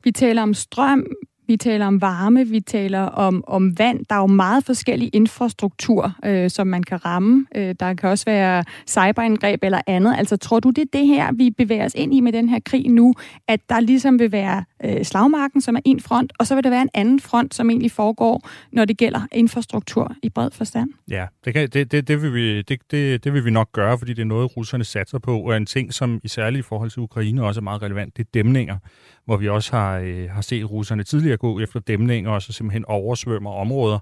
[0.03, 1.05] Vi taler om strøm,
[1.47, 4.05] vi taler om varme, vi taler om, om vand.
[4.09, 7.45] Der er jo meget forskellig infrastruktur, øh, som man kan ramme.
[7.55, 10.15] Øh, der kan også være cyberangreb eller andet.
[10.17, 12.59] Altså, tror du, det er det her, vi bevæger os ind i med den her
[12.65, 13.13] krig nu?
[13.47, 16.69] At der ligesom vil være øh, slagmarken, som er en front, og så vil der
[16.69, 20.89] være en anden front, som egentlig foregår, når det gælder infrastruktur i bred forstand?
[21.09, 23.97] Ja, det, kan, det, det, det, vil, vi, det, det, det vil vi nok gøre,
[23.97, 26.89] fordi det er noget, russerne satser på, og en ting, som i særligt i forhold
[26.89, 28.77] til Ukraine også er meget relevant, det er dæmninger
[29.25, 32.85] hvor vi også har, øh, har set russerne tidligere gå efter dæmninger og så simpelthen
[32.85, 33.99] oversvømmer områder.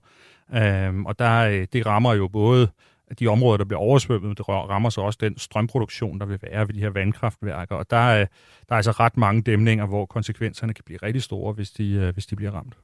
[0.55, 2.67] Øhm, og der, øh, det rammer jo både
[3.19, 6.73] de områder, der bliver oversvømmet, det rammer så også den strømproduktion, der vil være ved
[6.73, 7.75] de her vandkraftværker.
[7.75, 8.25] Og der er,
[8.69, 12.13] der er altså ret mange dæmninger, hvor konsekvenserne kan blive rigtig store, hvis de, øh,
[12.13, 12.77] hvis de bliver ramt.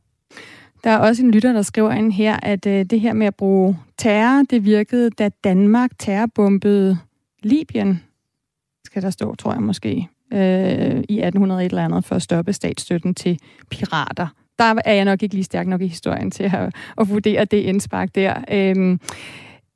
[0.83, 3.35] Der er også en lytter, der skriver ind her, at øh, det her med at
[3.35, 6.97] bruge terror, det virkede, da Danmark terrorbombede
[7.43, 8.03] Libyen.
[8.85, 12.53] Skal der stå, tror jeg måske øh, i 1800 et eller andet for at stoppe
[12.53, 14.27] statsstøtten til pirater.
[14.59, 17.57] Der er jeg nok ikke lige stærk nok i historien til at, at vurdere det
[17.57, 18.43] indspark der.
[18.51, 18.97] Øh,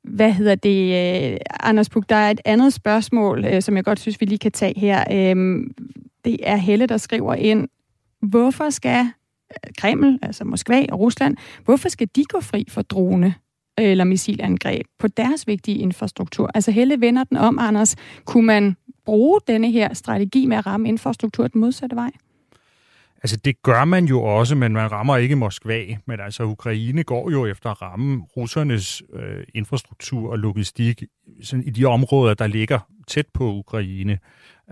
[0.04, 4.00] hvad hedder det, øh, Anders Puk, der er et andet spørgsmål, øh, som jeg godt
[4.00, 5.04] synes, vi lige kan tage her.
[5.12, 5.74] Øhm,
[6.24, 7.68] det er Helle, der skriver ind,
[8.22, 9.00] hvorfor skal
[9.50, 13.34] øh, Kreml, altså Moskva og Rusland, hvorfor skal de gå fri for drone
[13.78, 16.50] eller missilangreb på deres vigtige infrastruktur?
[16.54, 17.96] Altså Helle vender den om, Anders.
[18.24, 22.10] Kunne man bruge denne her strategi med at ramme infrastruktur den modsatte vej?
[23.22, 25.96] Altså det gør man jo også, men man rammer ikke Moskva.
[26.06, 31.02] Men altså Ukraine går jo efter at ramme russernes øh, infrastruktur og logistik
[31.42, 34.18] sådan i de områder, der ligger tæt på Ukraine.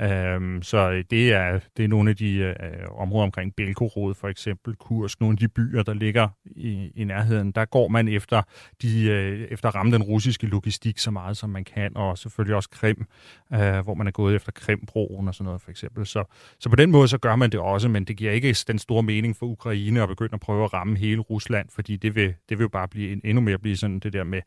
[0.03, 2.55] Øhm, så det er, det er nogle af de øh,
[2.91, 7.53] områder omkring Belgorod for eksempel, Kursk, nogle af de byer, der ligger i, i nærheden.
[7.53, 8.43] Der går man efter,
[8.83, 12.57] de, øh, efter at ramme den russiske logistik så meget, som man kan, og selvfølgelig
[12.57, 13.07] også Krim,
[13.53, 16.07] øh, hvor man er gået efter Krimbroen og sådan noget for eksempel.
[16.07, 16.25] Så,
[16.59, 19.03] så på den måde så gør man det også, men det giver ikke den store
[19.03, 22.59] mening for Ukraine at begynde at prøve at ramme hele Rusland, fordi det vil, det
[22.59, 24.41] vil jo bare blive en, endnu mere blive sådan det der med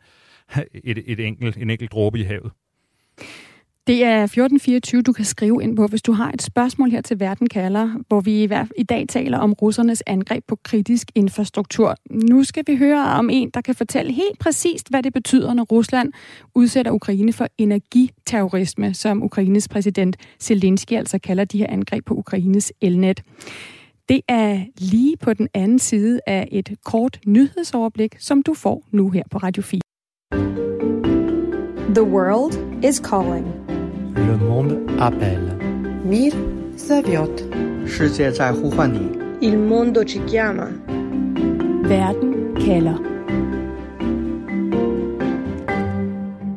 [0.83, 2.51] et, et enkelt, en enkelt dråbe i havet.
[3.88, 7.19] Det er 1424, du kan skrive ind på, hvis du har et spørgsmål her til
[7.19, 8.43] Verden kalder, hvor vi
[8.78, 11.96] i dag taler om russernes angreb på kritisk infrastruktur.
[12.12, 15.63] Nu skal vi høre om en, der kan fortælle helt præcist, hvad det betyder, når
[15.63, 16.13] Rusland
[16.56, 22.74] udsætter Ukraine for energiterrorisme, som Ukraines præsident Zelensky altså kalder de her angreb på Ukraines
[22.82, 23.22] elnet.
[24.10, 29.10] Det er lige på den anden side af et kort nyhedsoverblik, som du får nu
[29.10, 29.80] her på Radio 4.
[31.96, 33.62] The world is calling.
[34.15, 35.58] Le monde appelle.
[36.06, 36.32] Mir
[36.78, 37.41] zawiot.
[39.41, 40.67] Il mondo ci chiama.
[41.84, 42.97] Verden kalder.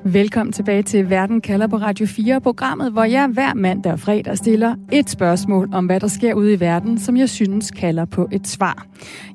[0.04, 4.36] Velkommen tilbage til Verden kalder på Radio 4, programmet, hvor jeg hver mandag og fredag
[4.36, 8.28] stiller et spørgsmål om, hvad der sker ude i verden, som jeg synes kalder på
[8.32, 8.86] et svar.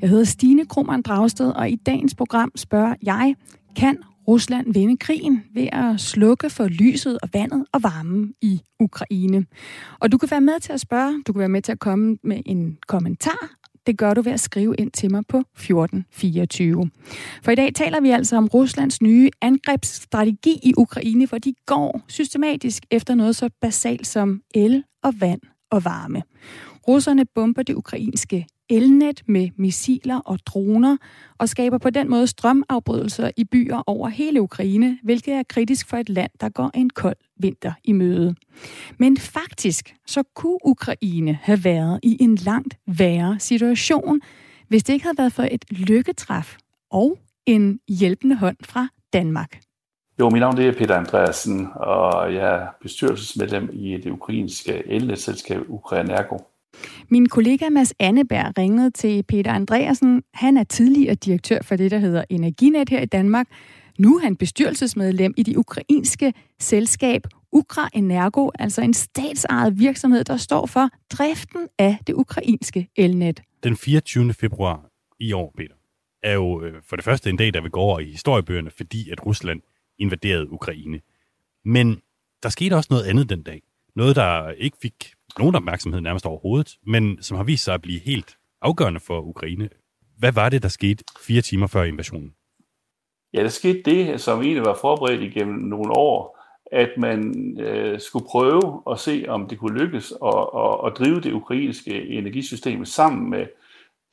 [0.02, 3.36] Jeg hedder Stine Krummernd Dragsted, og i dagens program spørger jeg,
[3.76, 9.46] kan Rusland vinde krigen ved at slukke for lyset og vandet og varmen i Ukraine.
[10.00, 12.18] Og du kan være med til at spørge, du kan være med til at komme
[12.24, 13.56] med en kommentar.
[13.86, 16.90] Det gør du ved at skrive ind til mig på 1424.
[17.44, 22.02] For i dag taler vi altså om Ruslands nye angrebsstrategi i Ukraine, hvor de går
[22.08, 26.24] systematisk efter noget så basalt som el og vand og varme.
[26.88, 30.98] Russerne bomber det ukrainske elnet med missiler og droner
[31.38, 35.98] og skaber på den måde strømafbrydelser i byer over hele Ukraine, hvilket er kritisk for
[35.98, 38.36] et land, der går en kold vinter i møde.
[38.98, 44.22] Men faktisk så kunne Ukraine have været i en langt værre situation,
[44.68, 46.58] hvis det ikke havde været for et lykketræf
[46.92, 49.60] og en hjælpende hånd fra Danmark.
[50.20, 56.38] Jo, mit navn er Peter Andreasen, og jeg er bestyrelsesmedlem i det ukrainske elnetselskab Ukrainergo.
[57.10, 60.24] Min kollega Mads Anneberg ringede til Peter Andreasen.
[60.34, 63.48] Han er tidligere direktør for det, der hedder Energinet her i Danmark.
[64.00, 70.38] Nu er han bestyrelsesmedlem i det ukrainske selskab Ukra Energo, altså en statsejet virksomhed, der
[70.38, 73.42] står for driften af det ukrainske elnet.
[73.64, 74.34] Den 24.
[74.34, 75.76] februar i år, Peter,
[76.24, 79.10] er jo øh, for det første en dag, der vil gå over i historiebøgerne, fordi
[79.10, 79.62] at Rusland
[80.00, 81.00] invaderede Ukraine.
[81.66, 82.02] Men
[82.44, 83.62] der skete også noget andet den dag.
[83.96, 88.00] Noget, der ikke fik nogen opmærksomhed nærmest overhovedet, men som har vist sig at blive
[88.00, 89.70] helt afgørende for Ukraine.
[90.18, 92.34] Hvad var det, der skete fire timer før invasionen?
[93.34, 96.38] Ja, der skete det, som egentlig var forberedt igennem nogle år,
[96.72, 101.22] at man øh, skulle prøve at se, om det kunne lykkes at, at, at drive
[101.22, 103.46] det ukrainske energisystem sammen med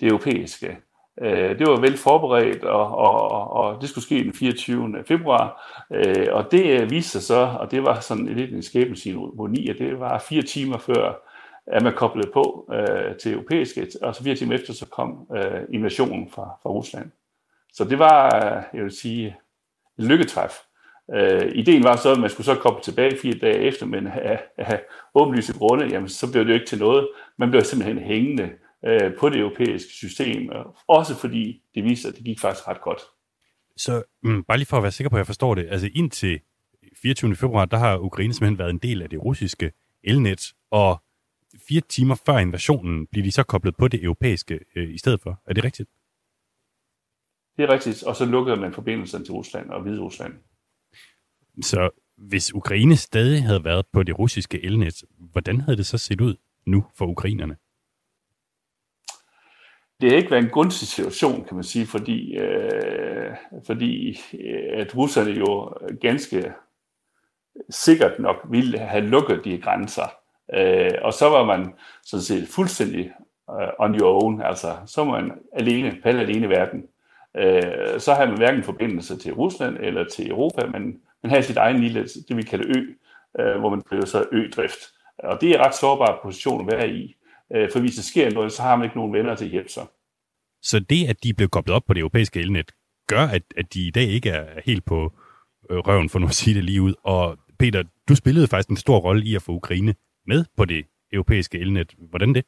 [0.01, 0.77] det europæiske.
[1.23, 5.05] Øh, det var vel forberedt, og, og, og det skulle ske den 24.
[5.09, 5.75] februar.
[5.93, 9.77] Øh, og det øh, viste sig så, og det var sådan lidt en skæbneceremoni, at
[9.79, 11.29] det var fire timer før,
[11.67, 15.61] at man koblede på øh, til europæiske, og så fire timer efter, så kom øh,
[15.73, 17.11] invasionen fra, fra Rusland.
[17.73, 19.37] Så det var, øh, jeg vil sige,
[19.99, 20.53] en lykketræf.
[21.15, 24.43] Øh, ideen var så, at man skulle så komme tilbage fire dage efter, men af,
[24.57, 24.81] af
[25.15, 27.09] åbenlyse grunde, jamen, så blev det jo ikke til noget.
[27.37, 28.51] Man blev simpelthen hængende
[28.85, 30.51] øh, på det europæiske system,
[30.87, 33.01] også fordi det viste, at det gik faktisk ret godt.
[33.77, 36.41] Så mm, bare lige for at være sikker på, at jeg forstår det, altså indtil
[37.03, 37.37] 24.
[37.37, 39.73] februar, der har Ukraine simpelthen været en del af det russiske
[40.05, 41.03] elnet, og
[41.69, 45.43] fire timer før invasionen bliver de så koblet på det europæiske øh, i stedet for.
[45.47, 45.89] Er det rigtigt?
[47.57, 50.35] Det er rigtigt, og så lukkede man forbindelsen til Rusland og Hvide Rusland.
[51.63, 56.21] Så hvis Ukraine stadig havde været på det russiske elnet, hvordan havde det så set
[56.21, 56.37] ud
[56.67, 57.57] nu for ukrainerne?
[60.01, 63.35] Det har ikke været en gunstig situation, kan man sige, fordi, øh,
[63.67, 66.53] fordi øh, at russerne jo ganske
[67.71, 70.13] sikkert nok ville have lukket de grænser.
[70.55, 73.13] Øh, og så var man sådan set fuldstændig
[73.51, 76.85] øh, on your own, altså så var man alene, pal alene i verden.
[77.37, 81.57] Øh, så havde man hverken forbindelse til Rusland eller til Europa, men man havde sit
[81.57, 82.81] egen lille, det vi kalder ø,
[83.43, 84.79] øh, hvor man blev så ødrift.
[85.19, 87.17] Og det er en ret sårbar position at være i.
[87.55, 89.69] Øh, for hvis der sker noget, så har man ikke nogen venner til at hjælpe
[89.69, 89.87] sig.
[90.63, 92.73] Så det, at de blev koblet op på det europæiske elnet,
[93.09, 95.13] gør, at, at de i dag ikke er helt på
[95.71, 96.95] øh, røven, for nu at sige det lige ud.
[97.05, 99.95] Og Peter, du spillede faktisk en stor rolle i at få Ukraine
[100.27, 101.95] med på det europæiske elnet.
[102.11, 102.45] Hvordan det?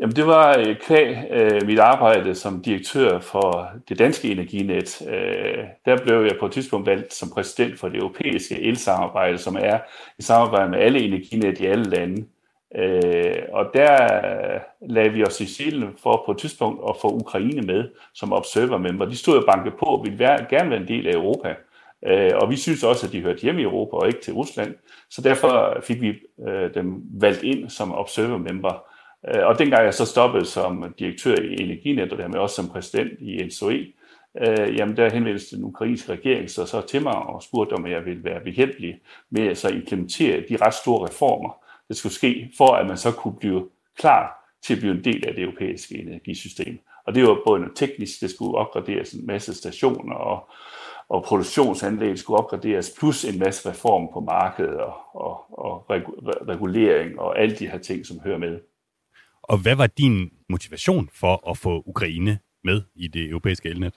[0.00, 5.02] Jamen det var øh, kvæg øh, mit arbejde som direktør for det danske energinet.
[5.08, 9.56] Øh, der blev jeg på et tidspunkt valgt som præsident for det europæiske elsamarbejde, som
[9.60, 9.78] er
[10.18, 12.24] et samarbejde med alle energinet i alle lande.
[12.76, 17.08] Øh, og der øh, lagde vi os i silen for på et tidspunkt at få
[17.08, 19.04] Ukraine med som observer-member.
[19.04, 21.54] De stod og bankede på og ville være, gerne være en del af Europa.
[22.06, 24.74] Øh, og vi synes også, at de hørte hjemme i Europa og ikke til Rusland.
[25.10, 26.14] Så derfor fik vi
[26.48, 28.84] øh, dem valgt ind som observer-member.
[29.28, 33.20] Øh, og dengang jeg så stoppede som direktør i Energinet, og dermed også som præsident
[33.20, 33.86] i NSOE,
[34.40, 38.04] øh, jamen der henvendte den ukrainske regering så, så til mig og spurgte, om jeg
[38.04, 39.00] ville være behjælpelig
[39.30, 43.12] med at så implementere de ret store reformer, der skulle ske, for at man så
[43.12, 46.78] kunne blive klar til at blive en del af det europæiske energisystem.
[47.06, 50.48] Og det var både noget teknisk, det skulle opgraderes en masse stationer, og,
[51.08, 55.84] og produktionsanlæg skulle opgraderes, plus en masse reform på markedet og, og, og
[56.48, 58.60] regulering og alle de her ting, som hører med.
[59.48, 63.94] Og hvad var din motivation for at få Ukraine med i det europæiske elnet?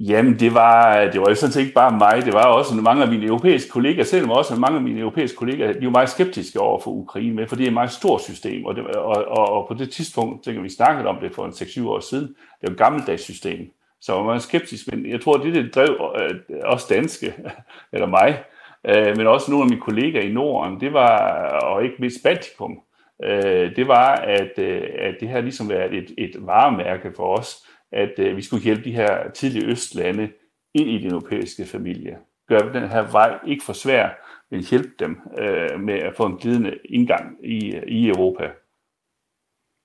[0.00, 3.02] Jamen, det var, det var jo sådan set ikke bare mig, det var også mange
[3.02, 6.60] af mine europæiske kollegaer, selvom også mange af mine europæiske kollegaer, de var meget skeptiske
[6.60, 9.48] over for Ukraine med, for det er et meget stort system, og, det, og, og,
[9.48, 12.62] og på det tidspunkt, tænker vi snakkede om det for en 6-7 år siden, det
[12.62, 16.58] var et gammeldags system, så var man skeptisk, men jeg tror, det det drev øh,
[16.64, 17.34] også danske,
[17.92, 18.42] eller mig,
[18.88, 21.18] øh, men også nogle af mine kollegaer i Norden, det var,
[21.62, 22.80] og ikke mindst Baltikum,
[23.22, 27.56] øh, det var, at, øh, at det her ligesom været et, et varemærke for os,
[27.92, 30.30] at øh, vi skulle hjælpe de her tidlige østlande
[30.74, 32.18] ind i den europæiske familie.
[32.48, 34.08] Gøre den her vej ikke for svær,
[34.50, 38.50] men hjælpe dem øh, med at få en glidende indgang i, i Europa.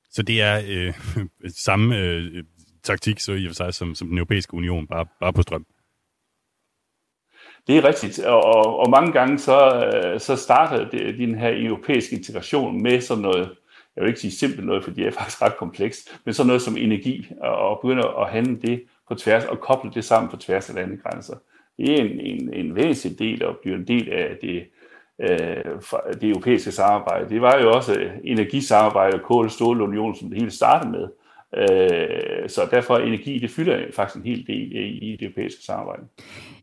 [0.09, 0.93] Så det er øh,
[1.67, 2.43] samme øh,
[2.83, 5.65] taktik så i og for sig som, som den europæiske union, bare, bare på strøm?
[7.67, 11.51] Det er rigtigt, og, og, og mange gange så, øh, så starter det, den her
[11.67, 13.49] europæiske integration med sådan noget
[13.97, 16.61] jeg vil ikke sige simpelt noget, for det er faktisk ret komplekst, men sådan noget
[16.61, 20.69] som energi, og begynde at handle det på tværs, og koble det sammen på tværs
[20.69, 21.35] af landegrænser.
[21.77, 24.65] Det er en, en, en væsentlig del, og bliver en del af det,
[25.21, 27.29] øh, det europæiske samarbejde.
[27.29, 31.07] Det var jo også øh, energisamarbejde og kål- og stålunion, som det hele startede med.
[31.55, 36.03] Øh, så derfor energi, det fylder faktisk en hel del i, det europæiske samarbejde.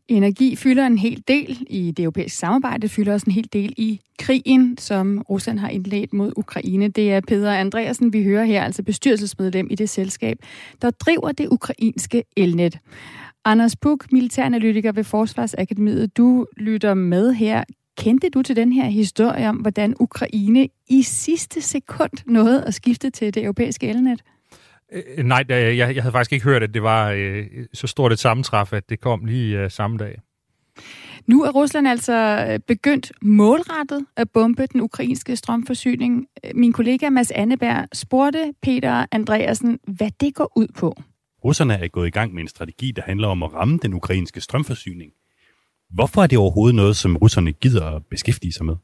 [0.07, 3.73] Energi fylder en hel del i det europæiske samarbejde, det fylder også en hel del
[3.77, 6.87] i krigen, som Rusland har indledt mod Ukraine.
[6.87, 10.37] Det er Peter Andreasen, vi hører her, altså bestyrelsesmedlem i det selskab,
[10.81, 12.79] der driver det ukrainske elnet.
[13.45, 17.63] Anders Buk, militæranalytiker ved Forsvarsakademiet, du lytter med her.
[17.97, 23.09] Kendte du til den her historie om, hvordan Ukraine i sidste sekund nåede at skifte
[23.09, 24.21] til det europæiske elnet?
[24.91, 28.19] Øh, nej, jeg, jeg havde faktisk ikke hørt, at det var øh, så stort et
[28.19, 30.21] sammentræf, at det kom lige øh, samme dag.
[31.27, 36.27] Nu er Rusland altså øh, begyndt målrettet at bombe den ukrainske strømforsyning.
[36.53, 40.95] Min kollega Mads Anneberg spurgte Peter Andreasen, hvad det går ud på.
[41.45, 44.41] Russerne er gået i gang med en strategi, der handler om at ramme den ukrainske
[44.41, 45.11] strømforsyning.
[45.89, 48.75] Hvorfor er det overhovedet noget, som russerne gider at beskæftige sig med?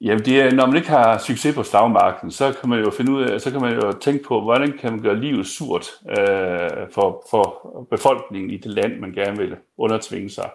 [0.00, 3.12] Jamen, det er, når man ikke har succes på slagmarken, så kan man jo finde
[3.12, 6.88] ud af, så kan man jo tænke på, hvordan kan man gøre livet surt øh,
[6.94, 10.50] for, for befolkningen i det land, man gerne vil undertvinge sig.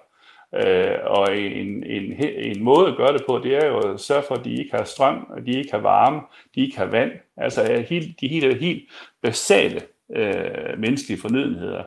[0.55, 4.23] Øh, og en, en, en måde at gøre det på, det er jo at sørge
[4.27, 6.21] for, at de ikke har strøm, at de ikke har varme,
[6.55, 7.11] de ikke har vand.
[7.37, 8.83] Altså helt, de helt, helt
[9.21, 9.81] basale
[10.15, 11.83] øh, menneskelige fornødenheder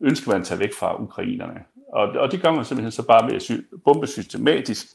[0.00, 1.60] ønsker man at tage væk fra ukrainerne.
[1.92, 4.86] Og, og det gør man simpelthen så bare ved at bombe systematisk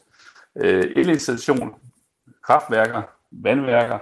[0.55, 1.79] øh, elinstallationer,
[2.43, 3.01] kraftværker,
[3.31, 3.99] vandværker,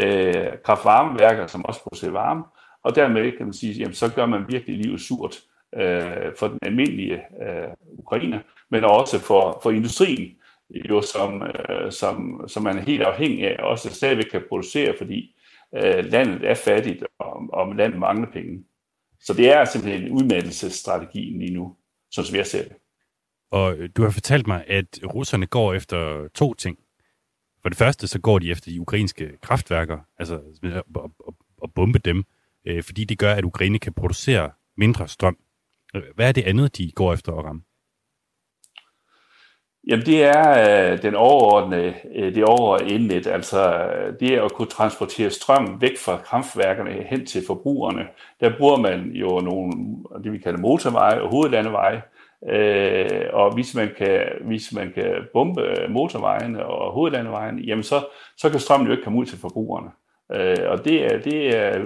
[0.00, 2.44] øh, kraftvarmeværker, som også producerer varme,
[2.82, 5.36] og dermed kan man sige, jamen, så gør man virkelig livet surt
[5.74, 8.38] øh, for den almindelige øh, ukrainer,
[8.70, 10.36] men også for, for industrien,
[10.70, 15.36] jo, som, øh, som, som man er helt afhængig af, også stadigvæk kan producere, fordi
[15.74, 18.64] øh, landet er fattigt, og, og landet mangler penge.
[19.20, 21.76] Så det er simpelthen en udmattelsesstrategi lige nu,
[22.10, 22.76] som jeg ser det.
[23.50, 26.78] Og øh, du har fortalt mig, at russerne går efter to ting.
[27.68, 31.98] For det første, så går de efter de ukrainske kraftværker, altså at, at, at bombe
[31.98, 32.24] dem,
[32.66, 35.36] øh, fordi det gør, at Ukraine kan producere mindre strøm.
[36.14, 37.62] Hvad er det andet, de går efter at ramme?
[39.88, 44.52] Jamen det er øh, den overordnede, øh, det overordnede elnet, altså øh, det er at
[44.52, 48.06] kunne transportere strøm væk fra kraftværkerne hen til forbrugerne.
[48.40, 49.72] Der bruger man jo nogle,
[50.24, 52.02] det vi kalder motorveje og hovedlandeveje,
[52.46, 58.50] Øh, og hvis man, kan, hvis man kan bombe motorvejen og hovedlandevejen, jamen så, så
[58.50, 59.90] kan strømmen jo ikke komme ud til forbrugerne.
[60.32, 61.78] Øh, og det er, det er,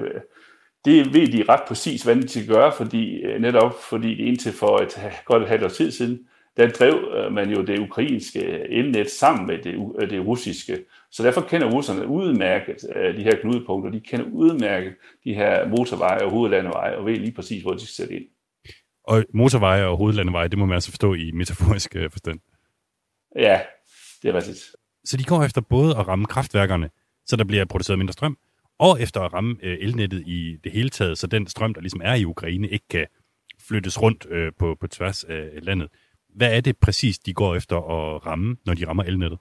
[0.85, 4.53] det ved de ret præcis, hvad de skal gøre, fordi, øh, netop fordi det indtil
[4.53, 6.21] for et godt et halvt år tid siden,
[6.57, 10.79] der drev øh, man jo det ukrainske elnet sammen med det, øh, det russiske.
[11.11, 12.77] Så derfor kender russerne udmærket
[13.17, 17.63] de her knudepunkter, de kender udmærket de her motorveje og hovedlandeveje, og ved lige præcis,
[17.63, 18.25] hvor de skal sætte ind.
[19.05, 22.41] Og motorveje og hovedlandeveje, det må man altså forstå i metaforisk øh, forstand.
[23.37, 23.61] Ja,
[24.23, 24.59] det er rigtigt.
[25.05, 26.91] Så de går efter både at ramme kraftværkerne,
[27.27, 28.39] så der bliver produceret mindre strøm,
[28.79, 32.01] og efter at ramme øh, elnettet i det hele taget, så den strøm, der ligesom
[32.05, 33.07] er i Ukraine, ikke kan
[33.69, 35.89] flyttes rundt øh, på, på tværs af landet.
[36.29, 39.39] Hvad er det præcis, de går efter at ramme, når de rammer elnettet?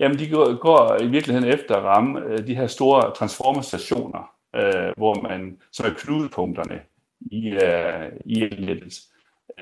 [0.00, 4.92] Jamen, de går, går i virkeligheden efter at ramme øh, de her store transformerstationer, øh,
[4.96, 6.80] hvor man, som er knudepunkterne
[7.20, 9.00] i, øh, i elnettet.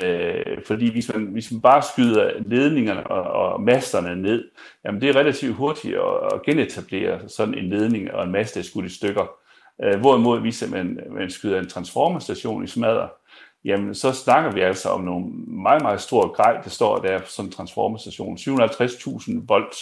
[0.03, 4.45] Øh, fordi hvis man, hvis man bare skyder ledningerne og, og masterne ned,
[4.85, 8.61] jamen det er relativt hurtigt at, at genetablere sådan en ledning og en mast, der
[8.61, 9.27] er skudt i stykker.
[9.85, 13.09] Øh, hvorimod hvis man, man skyder en transformerstation i smadder,
[13.65, 17.27] jamen så snakker vi altså om nogle meget, meget store grej, der står der på
[17.27, 18.37] sådan en transformerstation.
[18.37, 19.77] 750.000 volt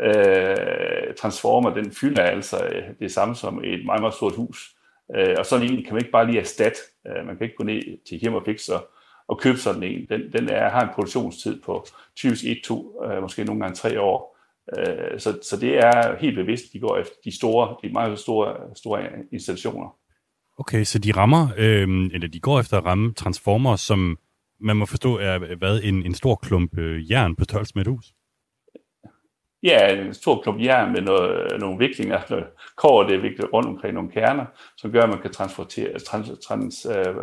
[0.00, 4.76] øh, transformer, den fylder altså øh, det samme som et meget, meget stort hus.
[5.16, 6.78] Øh, og sådan en kan man ikke bare lige erstatte.
[7.06, 8.46] Øh, man kan ikke gå ned til hjem og
[9.28, 10.06] og købe sådan en.
[10.08, 11.86] Den, den er, har en produktionstid på
[12.16, 14.36] typisk 1, 2, øh, måske nogle gange 3 år.
[14.78, 18.56] Øh, så, så det er helt bevidst, de går efter de store, de meget store,
[18.76, 19.02] store
[19.32, 19.96] installationer.
[20.58, 24.18] Okay, så de rammer, øh, eller de går efter at ramme transformer, som
[24.60, 27.88] man må forstå er hvad, en, en stor klump øh, jern på størrelse med et
[27.88, 28.12] hus?
[29.62, 32.46] Ja, en stor klump jern med noget, nogle viklinger, noget
[32.76, 34.46] kår, det er viklet rundt omkring nogle kerner,
[34.76, 37.14] som gør, at man kan transportere, trans, trans, øh,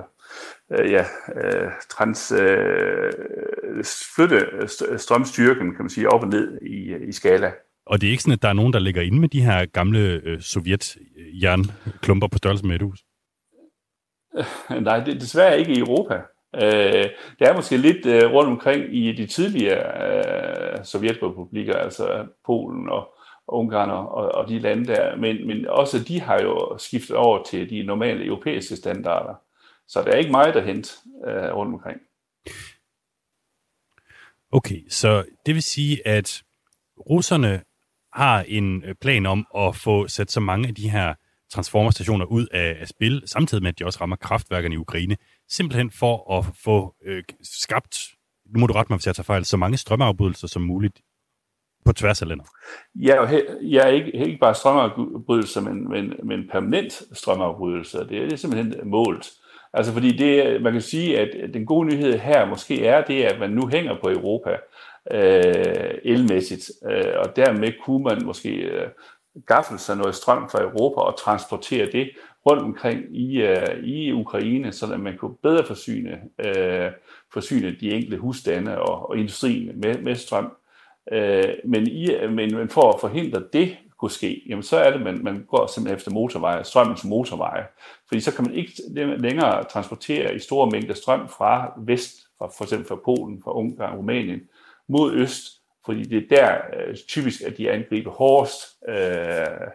[0.72, 3.12] øh, ja, øh, trans, øh,
[4.16, 4.68] flytte
[4.98, 7.52] strømstyrken, kan man sige, op og ned i, i skala.
[7.86, 9.66] Og det er ikke sådan, at der er nogen, der ligger inde med de her
[9.66, 13.04] gamle øh, sovjet-jernklumper på størrelse med et hus?
[14.82, 16.22] Nej, det er desværre ikke i Europa.
[16.64, 22.90] Øh, det er måske lidt øh, rundt omkring i de tidligere øh, sovjetrepublikker, altså Polen
[22.90, 23.14] og,
[23.48, 27.44] og Ungarn og, og de lande der, men, men også de har jo skiftet over
[27.44, 29.34] til de normale europæiske standarder.
[29.88, 30.90] Så der er ikke meget at hente
[31.28, 32.00] øh, rundt omkring.
[34.52, 36.44] Okay, så det vil sige, at
[37.10, 37.62] russerne
[38.14, 41.14] har en øh, plan om at få sat så mange af de her
[41.50, 45.18] transformerstationer ud af, af spil, samtidig med, at de også rammer kraftværkerne i Ukraine,
[45.50, 48.00] simpelthen for at få øh, skabt,
[48.46, 51.02] nu må du rette mig, hvis jeg tager fejl, så mange strømafbrydelser som muligt
[51.86, 52.48] på tværs af landet.
[52.96, 53.30] Ja, og
[53.62, 58.04] jeg er ikke, ikke bare strømafbrydelser, men, men, men permanent strømafbrydelser.
[58.04, 59.32] Det er, det er simpelthen målt.
[59.74, 63.40] Altså fordi det, man kan sige, at den gode nyhed her måske er det, at
[63.40, 64.58] man nu hænger på Europa
[65.12, 68.90] øh, elmæssigt, øh, og dermed kunne man måske øh,
[69.46, 72.10] gaffle sig noget strøm fra Europa og transportere det
[72.50, 76.92] rundt omkring i, uh, i Ukraine, så at man kunne bedre forsyne, uh,
[77.34, 80.52] forsyne de enkelte husstande og, og industrien med, med strøm.
[81.12, 85.00] Uh, men, i, men, men for at forhindre det kunne ske, jamen så er det,
[85.00, 87.66] at man, man går simpelthen efter motorveje, strømmens motorveje.
[88.08, 88.72] Fordi så kan man ikke
[89.18, 93.98] længere transportere i store mængder strøm fra vest, fra for eksempel fra Polen, fra Ungarn,
[93.98, 94.42] Rumænien,
[94.88, 95.44] mod øst,
[95.86, 99.68] fordi det er der øh, typisk, at de angriber hårdest øh,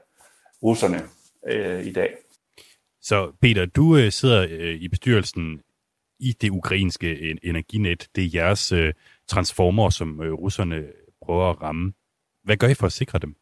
[0.63, 1.01] russerne
[1.47, 2.15] øh, i dag.
[3.03, 5.61] Så Peter, du øh, sidder øh, i bestyrelsen
[6.21, 8.09] i det ukrainske øh, energinet.
[8.17, 8.93] Det er jeres øh,
[9.29, 10.85] transformer, som øh, russerne
[11.23, 11.93] prøver at ramme.
[12.45, 13.37] Hvad gør I for at sikre dem?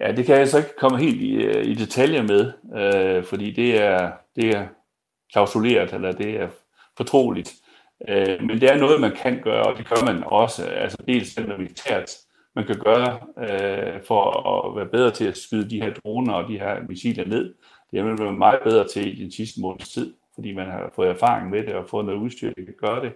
[0.00, 3.50] Ja, det kan jeg så ikke komme helt i, øh, i detaljer med, øh, fordi
[3.50, 4.68] det er, det er
[5.32, 6.48] klausuleret, eller det er
[6.96, 7.54] fortroligt.
[8.08, 10.66] Øh, men det er noget, man kan gøre, og det gør man også.
[10.66, 12.10] Altså dels den militært,
[12.56, 16.48] man kan gøre øh, for at være bedre til at skyde de her droner og
[16.48, 17.54] de her missiler ned.
[17.90, 20.92] Det er man blevet meget bedre til i den sidste måneds tid, fordi man har
[20.94, 23.12] fået erfaring med det og fået noget udstyr, der kan gøre det.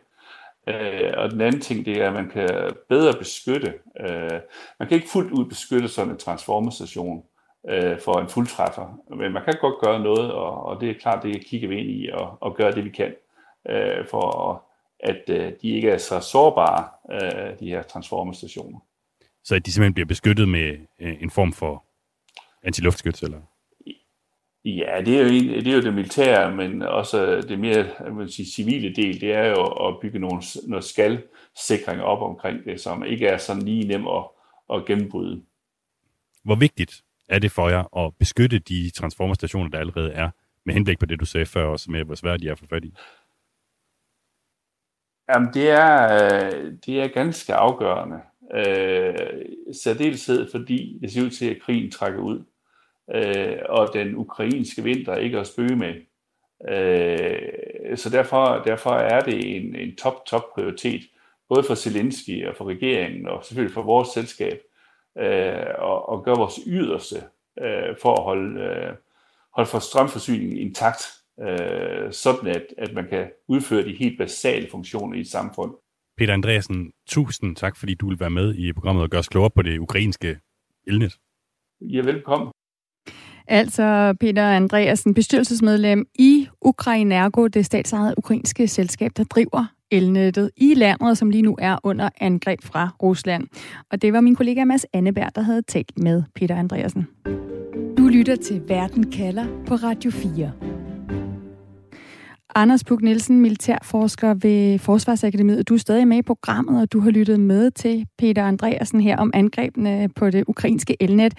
[0.68, 2.48] Øh, og den anden ting, det er, at man kan
[2.88, 3.74] bedre beskytte.
[4.00, 4.40] Øh,
[4.78, 7.24] man kan ikke fuldt ud beskytte sådan en transformerstation
[7.70, 11.22] øh, for en fuldtræffer, men man kan godt gøre noget, og, og det er klart,
[11.22, 13.14] det kigger vi ind i og, og gøre det, vi kan
[13.68, 14.58] øh, for at
[15.02, 18.78] at øh, de ikke er så sårbare, øh, de her transformerstationer.
[19.50, 21.84] Så at de simpelthen bliver beskyttet med øh, en form for
[22.62, 23.40] antiluftskyts, eller?
[24.64, 27.86] Ja, det er, jo, det er jo det militære, men også det mere
[28.16, 32.80] vil sige, civile del, det er jo at bygge nogle, noget skalsikring op omkring det,
[32.80, 34.24] som ikke er sådan lige nem at,
[34.74, 35.42] at gennembryde.
[36.44, 40.30] Hvor vigtigt er det for jer at beskytte de transformerstationer, der allerede er,
[40.64, 42.84] med henblik på det, du sagde før også med, hvor svært de er få fat
[42.84, 42.94] i?
[45.28, 48.20] Jamen, det er, øh, det er ganske afgørende.
[48.54, 49.14] Øh,
[49.72, 52.44] særdeleshed, fordi det ser ud til, at krigen trækker ud,
[53.14, 55.94] øh, og den ukrainske vinter ikke er at spøge med.
[56.68, 61.02] Øh, så derfor, derfor er det en, en top, top prioritet,
[61.48, 64.60] både for Zelensky og for regeringen, og selvfølgelig for vores selskab,
[65.18, 67.16] øh, og, og gøre vores yderste
[67.60, 68.92] øh, for at holde, øh,
[69.54, 71.02] holde for strømforsyningen intakt
[71.40, 75.74] øh, sådan at, at man kan udføre de helt basale funktioner i et samfund.
[76.20, 79.50] Peter Andreasen, tusind tak, fordi du vil være med i programmet og gøre os klogere
[79.50, 80.38] på det ukrainske
[80.86, 81.16] elnet.
[81.80, 82.48] Ja, velkommen.
[83.46, 91.18] Altså Peter Andreasen, bestyrelsesmedlem i Ukrainergo, det statsejede ukrainske selskab, der driver elnettet i landet,
[91.18, 93.46] som lige nu er under angreb fra Rusland.
[93.90, 97.06] Og det var min kollega Mads Anneberg, der havde talt med Peter Andreasen.
[97.98, 100.52] Du lytter til Verden kalder på Radio 4.
[102.54, 105.68] Anders Puk Nielsen, militærforsker ved Forsvarsakademiet.
[105.68, 109.16] Du er stadig med i programmet, og du har lyttet med til Peter Andreasen her
[109.16, 111.34] om angrebene på det ukrainske elnet.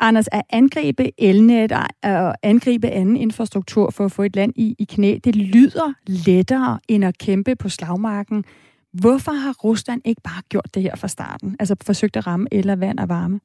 [0.00, 1.72] Anders, at angribe elnet
[2.02, 6.78] og angribe anden infrastruktur for at få et land i, i knæ, det lyder lettere
[6.88, 8.44] end at kæmpe på slagmarken.
[8.92, 11.56] Hvorfor har Rusland ikke bare gjort det her fra starten?
[11.60, 13.40] Altså forsøgt at ramme eller vand og varme?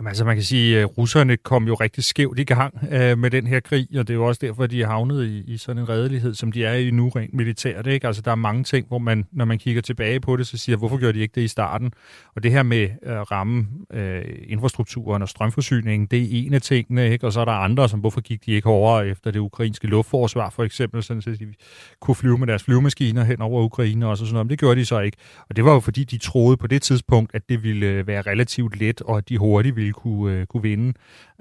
[0.00, 3.30] Jamen altså man kan sige, at russerne kom jo rigtig skævt i gang øh, med
[3.30, 5.56] den her krig, og det er jo også derfor, at de er havnet i, i
[5.56, 7.86] sådan en redelighed, som de er i nu rent militært.
[7.86, 8.06] Ikke?
[8.06, 10.76] Altså der er mange ting, hvor man, når man kigger tilbage på det, så siger,
[10.76, 11.92] hvorfor gjorde de ikke det i starten?
[12.36, 17.10] Og det her med at ramme øh, infrastrukturen og strømforsyningen, det er en af tingene,
[17.10, 17.26] ikke?
[17.26, 20.50] og så er der andre, som hvorfor gik de ikke hårdere efter det ukrainske luftforsvar,
[20.50, 21.54] for eksempel, sådan, så de
[22.00, 24.84] kunne flyve med deres flyvemaskiner hen over Ukraine og sådan noget, men det gjorde de
[24.84, 25.16] så ikke.
[25.48, 28.22] Og det var jo fordi, de troede på det tidspunkt, at det ville øh, være
[28.22, 30.92] relativt let, og at de hurtigt ville kunne, øh, kunne vinde.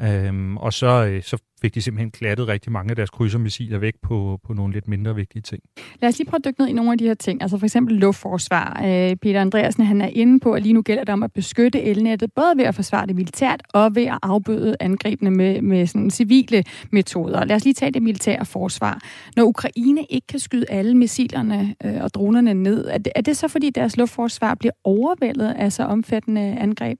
[0.01, 3.93] Øhm, og så, øh, så fik de simpelthen klattet rigtig mange af deres krydsermissiler væk
[4.01, 5.63] på, på nogle lidt mindre vigtige ting.
[6.01, 7.41] Lad os lige prøve at dykke ned i nogle af de her ting.
[7.41, 8.81] Altså for eksempel luftforsvar.
[8.85, 11.81] Øh, Peter Andreasen han er inde på, at lige nu gælder det om at beskytte
[11.81, 16.11] elnettet, både ved at forsvare det militært og ved at afbøde angrebene med, med sådan
[16.11, 17.45] civile metoder.
[17.45, 19.01] Lad os lige tage det militære forsvar.
[19.35, 23.37] Når Ukraine ikke kan skyde alle missilerne øh, og dronerne ned, er det, er det
[23.37, 26.99] så fordi deres luftforsvar bliver overvældet af så omfattende angreb?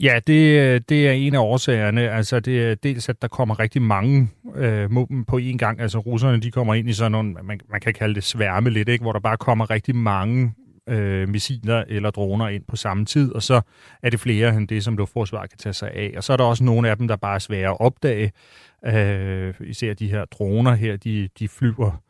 [0.00, 2.10] Ja, det, det er en af årsagerne.
[2.10, 4.90] Altså, det er dels, at der kommer rigtig mange øh,
[5.28, 5.80] på én gang.
[5.80, 8.88] Altså, russerne, de kommer ind i sådan nogle, man, man kan kalde det sværme lidt,
[8.88, 9.02] ikke?
[9.02, 10.54] hvor der bare kommer rigtig mange
[10.88, 13.60] øh, missiler eller droner ind på samme tid, og så
[14.02, 16.14] er det flere end det, som luftforsvaret kan tage sig af.
[16.16, 18.32] Og så er der også nogle af dem, der bare er svære at opdage.
[18.86, 22.02] Øh, især de her droner her, de, de flyver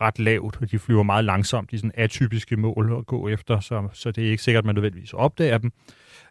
[0.00, 1.70] ret lavt, og de flyver meget langsomt.
[1.70, 4.66] De er sådan atypiske mål at gå efter, så, så det er ikke sikkert, at
[4.66, 5.72] man nødvendigvis opdager dem.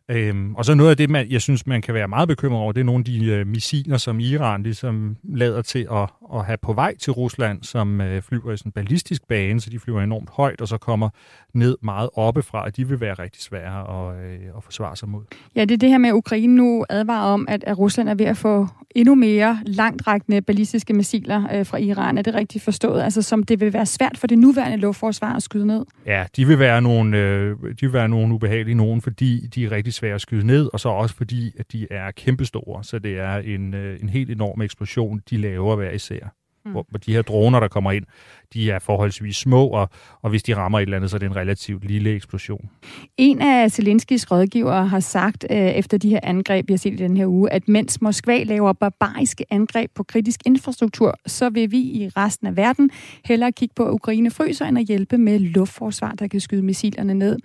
[0.09, 2.71] Øhm, og så noget af det, man, jeg synes, man kan være meget bekymret over,
[2.71, 6.57] det er nogle af de øh, missiler, som Iran ligesom lader til at, at have
[6.61, 10.01] på vej til Rusland, som øh, flyver i sådan en ballistisk bane, så de flyver
[10.01, 11.09] enormt højt, og så kommer
[11.53, 15.23] ned meget oppefra, og de vil være rigtig svære at, øh, at forsvare sig mod.
[15.55, 18.15] Ja, det er det her med, at Ukraine nu advarer om, at, at Rusland er
[18.15, 22.17] ved at få endnu mere langtrækkende ballistiske missiler øh, fra Iran.
[22.17, 23.01] Er det rigtigt forstået?
[23.01, 25.85] Altså, som det vil være svært for det nuværende luftforsvar at skyde ned?
[26.05, 29.71] Ja, de vil være nogle, øh, de vil være nogle ubehagelige nogen, fordi de er
[29.71, 33.19] rigtig svære at skyde ned, og så også fordi, at de er kæmpestore, så det
[33.19, 36.35] er en, øh, en helt enorm eksplosion, de laver hver især.
[36.65, 36.71] Mm.
[36.71, 38.05] Hvor, hvor de her droner, der kommer ind,
[38.53, 39.89] de er forholdsvis små, og,
[40.21, 42.69] og hvis de rammer et eller andet, så er det en relativt lille eksplosion.
[43.17, 46.95] En af Zelenskis rådgivere har sagt øh, efter de her angreb, vi har set i
[46.95, 51.77] den her uge, at mens Moskva laver barbariske angreb på kritisk infrastruktur, så vil vi
[51.77, 52.89] i resten af verden
[53.25, 57.13] hellere kigge på, at Ukraine fryser, end at hjælpe med luftforsvar, der kan skyde missilerne
[57.13, 57.37] ned.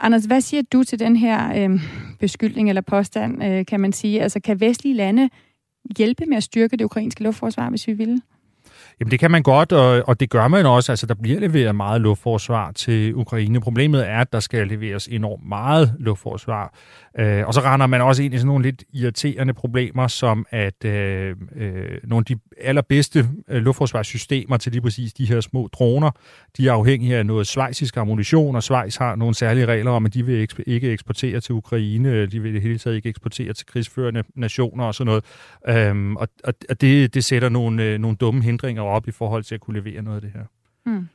[0.00, 1.80] Anders, hvad siger du til den her øh,
[2.20, 4.22] beskyldning eller påstand, øh, kan man sige?
[4.22, 5.30] Altså, kan vestlige lande
[5.96, 8.20] hjælpe med at styrke det ukrainske luftforsvar, hvis vi ville?
[9.00, 10.92] Jamen det kan man godt, og, og det gør man også.
[10.92, 13.60] Altså der bliver leveret meget luftforsvar til Ukraine.
[13.60, 16.74] Problemet er, at der skal leveres enormt meget luftforsvar.
[17.18, 20.84] Øh, og så render man også ind i sådan nogle lidt irriterende problemer, som at
[20.84, 26.10] øh, øh, nogle af de allerbedste øh, luftforsvarssystemer til lige præcis de her små droner,
[26.56, 30.14] de er afhængige af noget svejsisk ammunition, og Schweiz har nogle særlige regler om, at
[30.14, 33.52] de vil eksp- ikke eksportere til Ukraine, de vil i det hele taget ikke eksportere
[33.52, 35.24] til krigsførende nationer og sådan noget.
[35.68, 39.54] Øhm, og og det, det sætter nogle, øh, nogle dumme hindringer op i forhold til
[39.54, 40.44] at kunne levere noget af det her.
[40.84, 41.08] Hmm.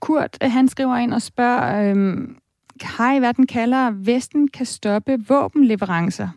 [0.00, 2.36] Kurt, øh, han skriver ind og spørger, øhm,
[2.98, 6.28] Hej, hvad den kalder, Vesten kan stoppe våbenleverancer.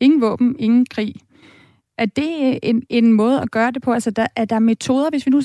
[0.00, 1.14] Ingen våben, ingen krig.
[1.98, 3.92] Er det øh, en, en måde at gøre det på?
[3.92, 5.40] Altså, der, er der metoder, hvis vi nu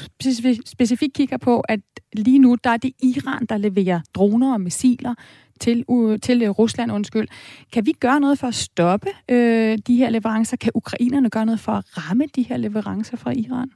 [0.65, 1.79] specifikt kigger på, at
[2.13, 5.13] lige nu, der er det Iran, der leverer droner og missiler
[5.59, 7.27] til, uh, til øh, Rusland, undskyld.
[7.73, 10.57] Kan vi gøre noget for at stoppe øh, de her leverancer?
[10.57, 13.71] Kan ukrainerne gøre noget for at ramme de her leverancer fra Iran?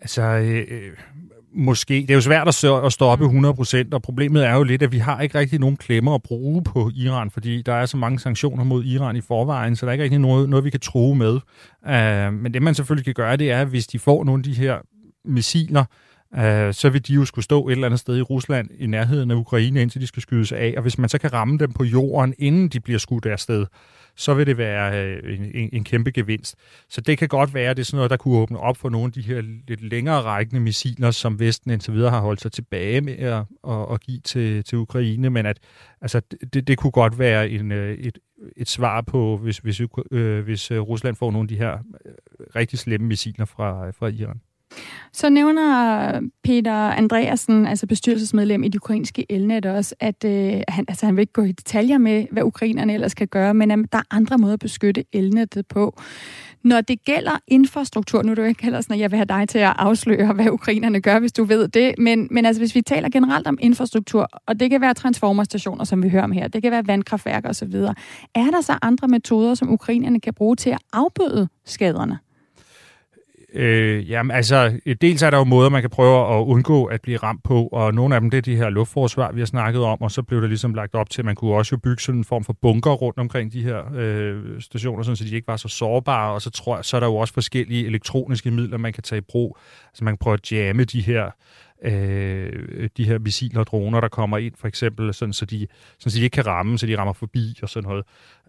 [0.00, 0.92] Altså, øh, øh
[1.54, 1.94] måske.
[1.94, 2.48] Det er jo svært
[2.84, 6.14] at stoppe 100%, og problemet er jo lidt, at vi har ikke rigtig nogen klemmer
[6.14, 9.86] at bruge på Iran, fordi der er så mange sanktioner mod Iran i forvejen, så
[9.86, 11.32] der er ikke rigtig noget, noget vi kan tro med.
[11.86, 14.54] Uh, men det man selvfølgelig kan gøre, det er, hvis de får nogle af de
[14.54, 14.76] her
[15.24, 15.84] missiler,
[16.32, 19.30] uh, så vil de jo skulle stå et eller andet sted i Rusland i nærheden
[19.30, 20.74] af Ukraine, indtil de skal skydes af.
[20.76, 23.66] Og hvis man så kan ramme dem på jorden, inden de bliver skudt afsted,
[24.16, 26.56] så vil det være øh, en, en kæmpe gevinst.
[26.88, 28.88] Så det kan godt være, at det er sådan noget, der kunne åbne op for
[28.88, 32.52] nogle af de her lidt længere rækkende missiler, som Vesten indtil videre har holdt sig
[32.52, 35.58] tilbage med at, at, at give til, til Ukraine, men at
[36.00, 36.20] altså,
[36.52, 38.18] det, det kunne godt være en, øh, et,
[38.56, 41.72] et svar på, hvis, hvis, øh, hvis Rusland får nogle af de her
[42.04, 42.12] øh,
[42.56, 44.40] rigtig slemme missiler fra, fra Iran.
[45.14, 51.06] Så nævner Peter Andreasen, altså bestyrelsesmedlem i det ukrainske elnet også, at øh, han, altså,
[51.06, 53.98] han vil ikke gå i detaljer med, hvad ukrainerne ellers kan gøre, men at der
[53.98, 56.00] er andre måder at beskytte elnettet på.
[56.64, 59.26] Når det gælder infrastruktur, nu er det jo ikke heller sådan, at jeg vil have
[59.26, 62.74] dig til at afsløre, hvad ukrainerne gør, hvis du ved det, men, men altså, hvis
[62.74, 66.48] vi taler generelt om infrastruktur, og det kan være transformerstationer, som vi hører om her,
[66.48, 67.74] det kan være vandkraftværker osv.,
[68.34, 72.18] er der så andre metoder, som ukrainerne kan bruge til at afbøde skaderne?
[73.54, 77.18] Øh, jamen altså, dels er der jo måder, man kan prøve at undgå at blive
[77.18, 80.00] ramt på, og nogle af dem, det er de her luftforsvar, vi har snakket om,
[80.00, 82.18] og så blev der ligesom lagt op til, at man kunne også jo bygge sådan
[82.18, 85.56] en form for bunker rundt omkring de her øh, stationer, sådan, så de ikke var
[85.56, 88.92] så sårbare, og så tror jeg, så er der jo også forskellige elektroniske midler, man
[88.92, 89.56] kan tage i brug.
[89.88, 91.30] Altså man kan prøve at jamme de her
[91.84, 95.66] øh, de her missiler og droner, der kommer ind, for eksempel, sådan, så, de,
[95.98, 98.04] sådan, så de ikke kan ramme, så de rammer forbi og sådan noget.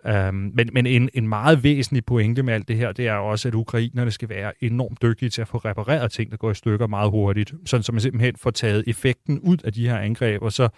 [0.05, 3.47] Um, men men en, en meget væsentlig pointe med alt det her, det er også,
[3.47, 6.87] at ukrainerne skal være enormt dygtige til at få repareret ting, der går i stykker
[6.87, 10.51] meget hurtigt, sådan så man simpelthen får taget effekten ud af de her angreb, og
[10.51, 10.69] så,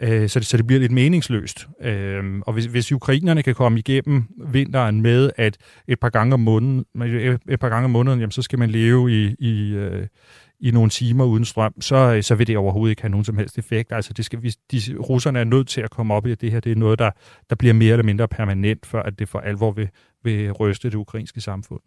[0.00, 1.68] øh, så, det, så det bliver lidt meningsløst.
[1.82, 5.56] Øhm, og hvis, hvis ukrainerne kan komme igennem vinteren med, at
[5.88, 6.84] et par gange om måneden,
[7.48, 10.06] et par gange om måneden jamen, så skal man leve i, i øh,
[10.60, 13.38] i nogle timer uden strøm, så, øh, så vil det overhovedet ikke have nogen som
[13.38, 13.92] helst effekt.
[13.92, 16.52] Altså det skal, vi, de, russerne er nødt til at komme op i, at det
[16.52, 17.10] her det er noget, der,
[17.50, 19.88] der bliver mere eller mindre permanent, før at det for alvor vil,
[20.24, 21.80] vil ryste det ukrainske samfund.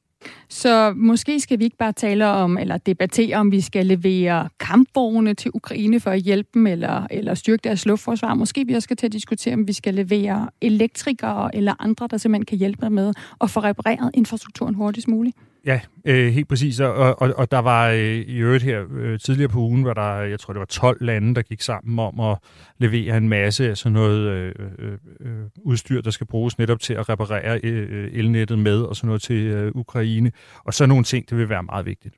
[0.49, 5.33] Så måske skal vi ikke bare tale om, eller debattere, om vi skal levere kampvogne
[5.33, 8.33] til Ukraine for at hjælpe dem, eller, eller styrke deres luftforsvar.
[8.33, 12.17] Måske vi også skal til at diskutere, om vi skal levere elektrikere eller andre, der
[12.17, 15.37] simpelthen kan hjælpe med at få repareret infrastrukturen hurtigst muligt.
[15.65, 16.79] Ja, øh, helt præcis.
[16.79, 20.21] Og, og, og der var øh, i øvrigt her øh, tidligere på ugen, var der,
[20.21, 22.37] jeg tror det var 12 lande, der gik sammen om at
[22.77, 26.93] levere en masse af sådan noget øh, øh, øh, udstyr, der skal bruges netop til
[26.93, 30.31] at reparere øh, øh elnettet med, og sådan noget til øh, Ukraine.
[30.63, 32.15] Og så nogle ting, det vil være meget vigtigt.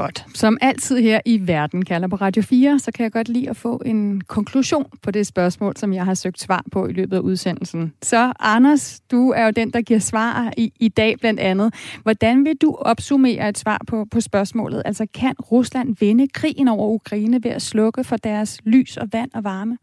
[0.00, 0.26] Godt.
[0.34, 3.56] Som altid her i Verden kalder på Radio 4, så kan jeg godt lide at
[3.56, 7.20] få en konklusion på det spørgsmål, som jeg har søgt svar på i løbet af
[7.20, 7.92] udsendelsen.
[8.02, 11.74] Så Anders, du er jo den, der giver svar i, i dag blandt andet.
[12.02, 14.82] Hvordan vil du opsummere et svar på, på spørgsmålet?
[14.84, 19.30] Altså, kan Rusland vinde krigen over Ukraine ved at slukke for deres lys og vand
[19.34, 19.78] og varme?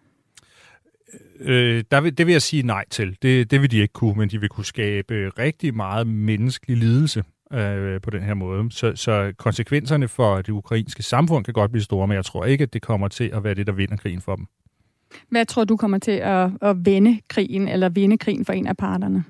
[1.39, 3.18] Øh, der vil, det vil jeg sige nej til.
[3.22, 7.24] Det, det vil de ikke kunne, men de vil kunne skabe rigtig meget menneskelig lidelse
[7.54, 8.72] øh, på den her måde.
[8.72, 12.64] Så, så konsekvenserne for det ukrainske samfund kan godt blive store, men jeg tror ikke,
[12.64, 14.45] at det kommer til at være det, der vinder krigen for dem.
[15.30, 18.78] Hvad tror du kommer til at, at vende krigen, eller vinde krigen for en af
[18.78, 19.24] parterne?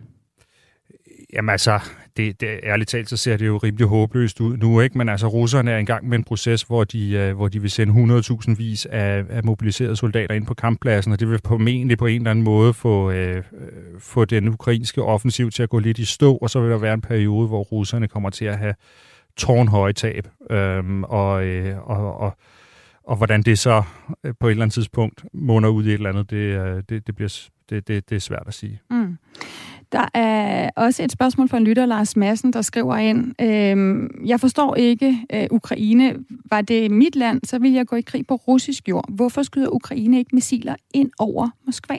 [1.34, 1.80] Jamen altså,
[2.18, 4.98] det, det, ærligt talt, så ser det jo rimelig håbløst ud nu, ikke?
[4.98, 8.20] Men altså, russerne er engang med en proces, hvor de, uh, hvor de vil sende
[8.50, 12.22] 100.000 vis af, af mobiliserede soldater ind på kamppladsen, og det vil formentlig på en
[12.22, 13.44] eller anden måde få, uh,
[14.00, 16.94] få den ukrainske offensiv til at gå lidt i stå, og så vil der være
[16.94, 18.74] en periode, hvor russerne kommer til at have
[19.38, 20.28] tårnhøje tab.
[20.50, 22.38] Øhm, og, øh, og, og,
[23.04, 23.84] og hvordan det så
[24.24, 27.16] øh, på et eller andet tidspunkt munder ud i et eller andet, det, det, det,
[27.16, 28.82] bliver, det, det, det er svært at sige.
[28.90, 29.18] Mm.
[29.92, 34.40] Der er også et spørgsmål fra en lytter, Lars Madsen, der skriver ind, øhm, jeg
[34.40, 36.16] forstår ikke øh, Ukraine.
[36.50, 39.06] Var det mit land, så vil jeg gå i krig på russisk jord.
[39.10, 41.98] Hvorfor skyder Ukraine ikke missiler ind over Moskva?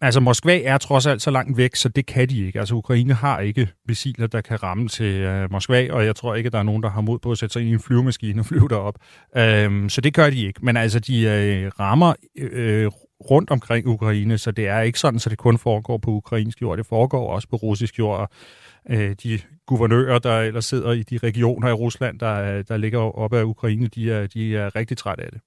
[0.00, 2.58] Altså, Moskva er trods alt så langt væk, så det kan de ikke.
[2.58, 6.50] Altså, Ukraine har ikke missiler, der kan ramme til øh, Moskva, og jeg tror ikke,
[6.50, 8.46] der er nogen, der har mod på at sætte sig ind i en flyvemaskine og
[8.46, 8.94] flyve derop.
[9.36, 10.60] Øhm, så det gør de ikke.
[10.62, 12.90] Men altså, de øh, rammer øh,
[13.30, 16.78] rundt omkring Ukraine, så det er ikke sådan, så det kun foregår på ukrainsk jord,
[16.78, 18.30] det foregår også på russisk jord.
[18.90, 23.38] Øh, de guvernører, der ellers sidder i de regioner i Rusland, der, der ligger oppe
[23.38, 25.40] af Ukraine, de er, de er rigtig trætte af det.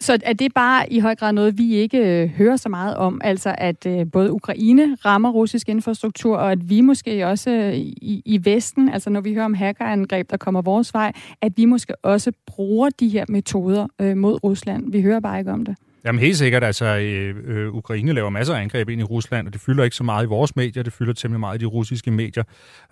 [0.00, 3.20] Så er det bare i høj grad noget, vi ikke øh, hører så meget om?
[3.24, 8.22] Altså at øh, både Ukraine rammer russisk infrastruktur, og at vi måske også øh, i,
[8.24, 12.04] i Vesten, altså når vi hører om hackerangreb, der kommer vores vej, at vi måske
[12.04, 14.92] også bruger de her metoder mod Rusland.
[14.92, 15.76] Vi hører bare ikke om det.
[16.04, 19.52] Jamen helt sikkert, altså øh, øh, Ukraine laver masser af angreb ind i Rusland, og
[19.52, 22.10] det fylder ikke så meget i vores medier, det fylder temmelig meget i de russiske
[22.10, 22.44] medier.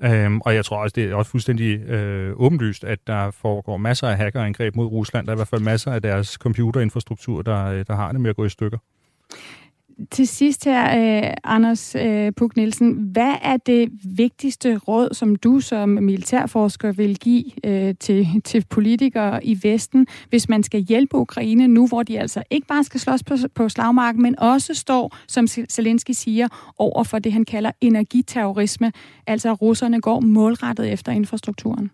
[0.02, 4.08] Øhm, og jeg tror også, det er også fuldstændig øh, åbenlyst, at der foregår masser
[4.08, 5.26] af hackerangreb mod Rusland.
[5.26, 8.30] Der er i hvert fald masser af deres computerinfrastruktur, der, øh, der har det med
[8.30, 8.78] at gå i stykker.
[10.10, 15.60] Til sidst her, øh, Anders øh, Puk Nielsen, hvad er det vigtigste råd, som du
[15.60, 21.68] som militærforsker vil give øh, til, til politikere i Vesten, hvis man skal hjælpe Ukraine
[21.68, 25.46] nu, hvor de altså ikke bare skal slås på, på slagmarken, men også står, som
[25.46, 28.92] Zelensky siger, over for det, han kalder energiterrorisme,
[29.26, 31.90] altså at russerne går målrettet efter infrastrukturen?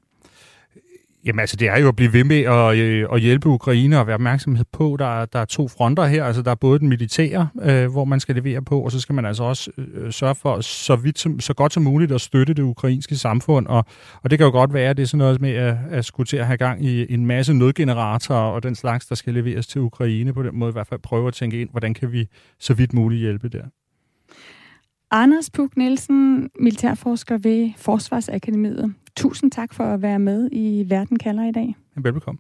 [1.26, 4.06] Jamen altså, det er jo at blive ved med at, øh, at hjælpe Ukraine og
[4.06, 6.24] være opmærksomhed på, der, der er to fronter her.
[6.24, 9.14] Altså, der er både den militære, øh, hvor man skal levere på, og så skal
[9.14, 12.54] man altså også øh, sørge for så, vidt som, så godt som muligt at støtte
[12.54, 13.66] det ukrainske samfund.
[13.66, 13.84] Og,
[14.22, 16.26] og det kan jo godt være, at det er sådan noget med at, at skulle
[16.26, 19.80] til at have gang i en masse nødgeneratorer og den slags, der skal leveres til
[19.80, 20.32] Ukraine.
[20.32, 22.28] På den måde i hvert fald prøve at tænke ind, hvordan kan vi
[22.60, 23.64] så vidt muligt hjælpe der.
[25.10, 28.94] Anders Puk Nielsen, militærforsker ved Forsvarsakademiet.
[29.16, 31.76] Tusind tak for at være med i Verden kalder i dag.
[31.96, 32.38] Velbekomme.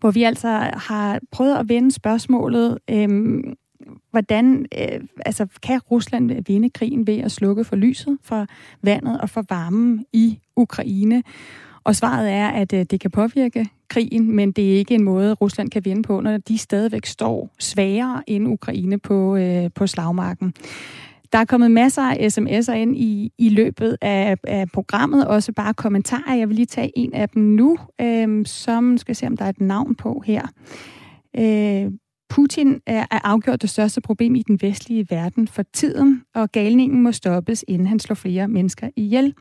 [0.00, 3.54] Hvor vi altså har prøvet at vende spørgsmålet, øhm,
[4.10, 8.46] hvordan øh, altså, kan Rusland vinde krigen ved at slukke for lyset, for
[8.82, 11.22] vandet og for varmen i Ukraine?
[11.84, 15.32] Og svaret er, at øh, det kan påvirke krigen, men det er ikke en måde,
[15.32, 20.54] Rusland kan vinde på, når de stadigvæk står svagere end Ukraine på, øh, på slagmarken.
[21.32, 25.74] Der er kommet masser af sms'er ind i, i løbet af, af programmet, også bare
[25.74, 26.34] kommentarer.
[26.34, 29.48] Jeg vil lige tage en af dem nu, øh, som skal se, om der er
[29.48, 30.42] et navn på her.
[31.38, 31.92] Øh,
[32.28, 37.02] Putin er, er afgjort det største problem i den vestlige verden for tiden, og galningen
[37.02, 39.34] må stoppes, inden han slår flere mennesker ihjel.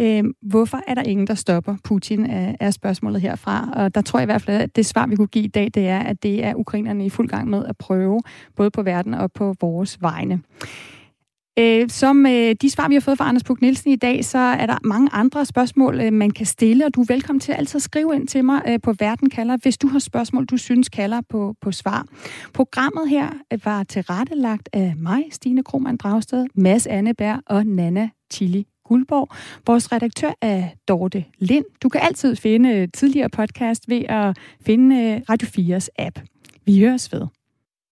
[0.00, 3.70] Øh, hvorfor er der ingen, der stopper Putin, er, er spørgsmålet herfra.
[3.74, 5.70] Og der tror jeg i hvert fald, at det svar, vi kunne give i dag,
[5.74, 8.20] det er, at det er ukrainerne i fuld gang med at prøve,
[8.56, 10.40] både på verden og på vores vegne.
[11.58, 14.38] Øh, som øh, de svar, vi har fået fra Anders Puk Nielsen i dag, så
[14.38, 17.58] er der mange andre spørgsmål, øh, man kan stille, og du er velkommen til at
[17.58, 20.88] altid skrive ind til mig øh, på Verden kalder, hvis du har spørgsmål, du synes
[20.88, 22.06] kalder på, på svar.
[22.54, 28.66] Programmet her øh, var tilrettelagt af mig, Stine Krohmann Dragsted, Mads Anneberg og Nana Chili
[28.84, 29.28] Guldborg.
[29.66, 31.64] Vores redaktør er Dorte Lind.
[31.82, 36.20] Du kan altid finde øh, tidligere podcast ved at finde øh, Radio 4's app.
[36.66, 37.37] Vi høres ved.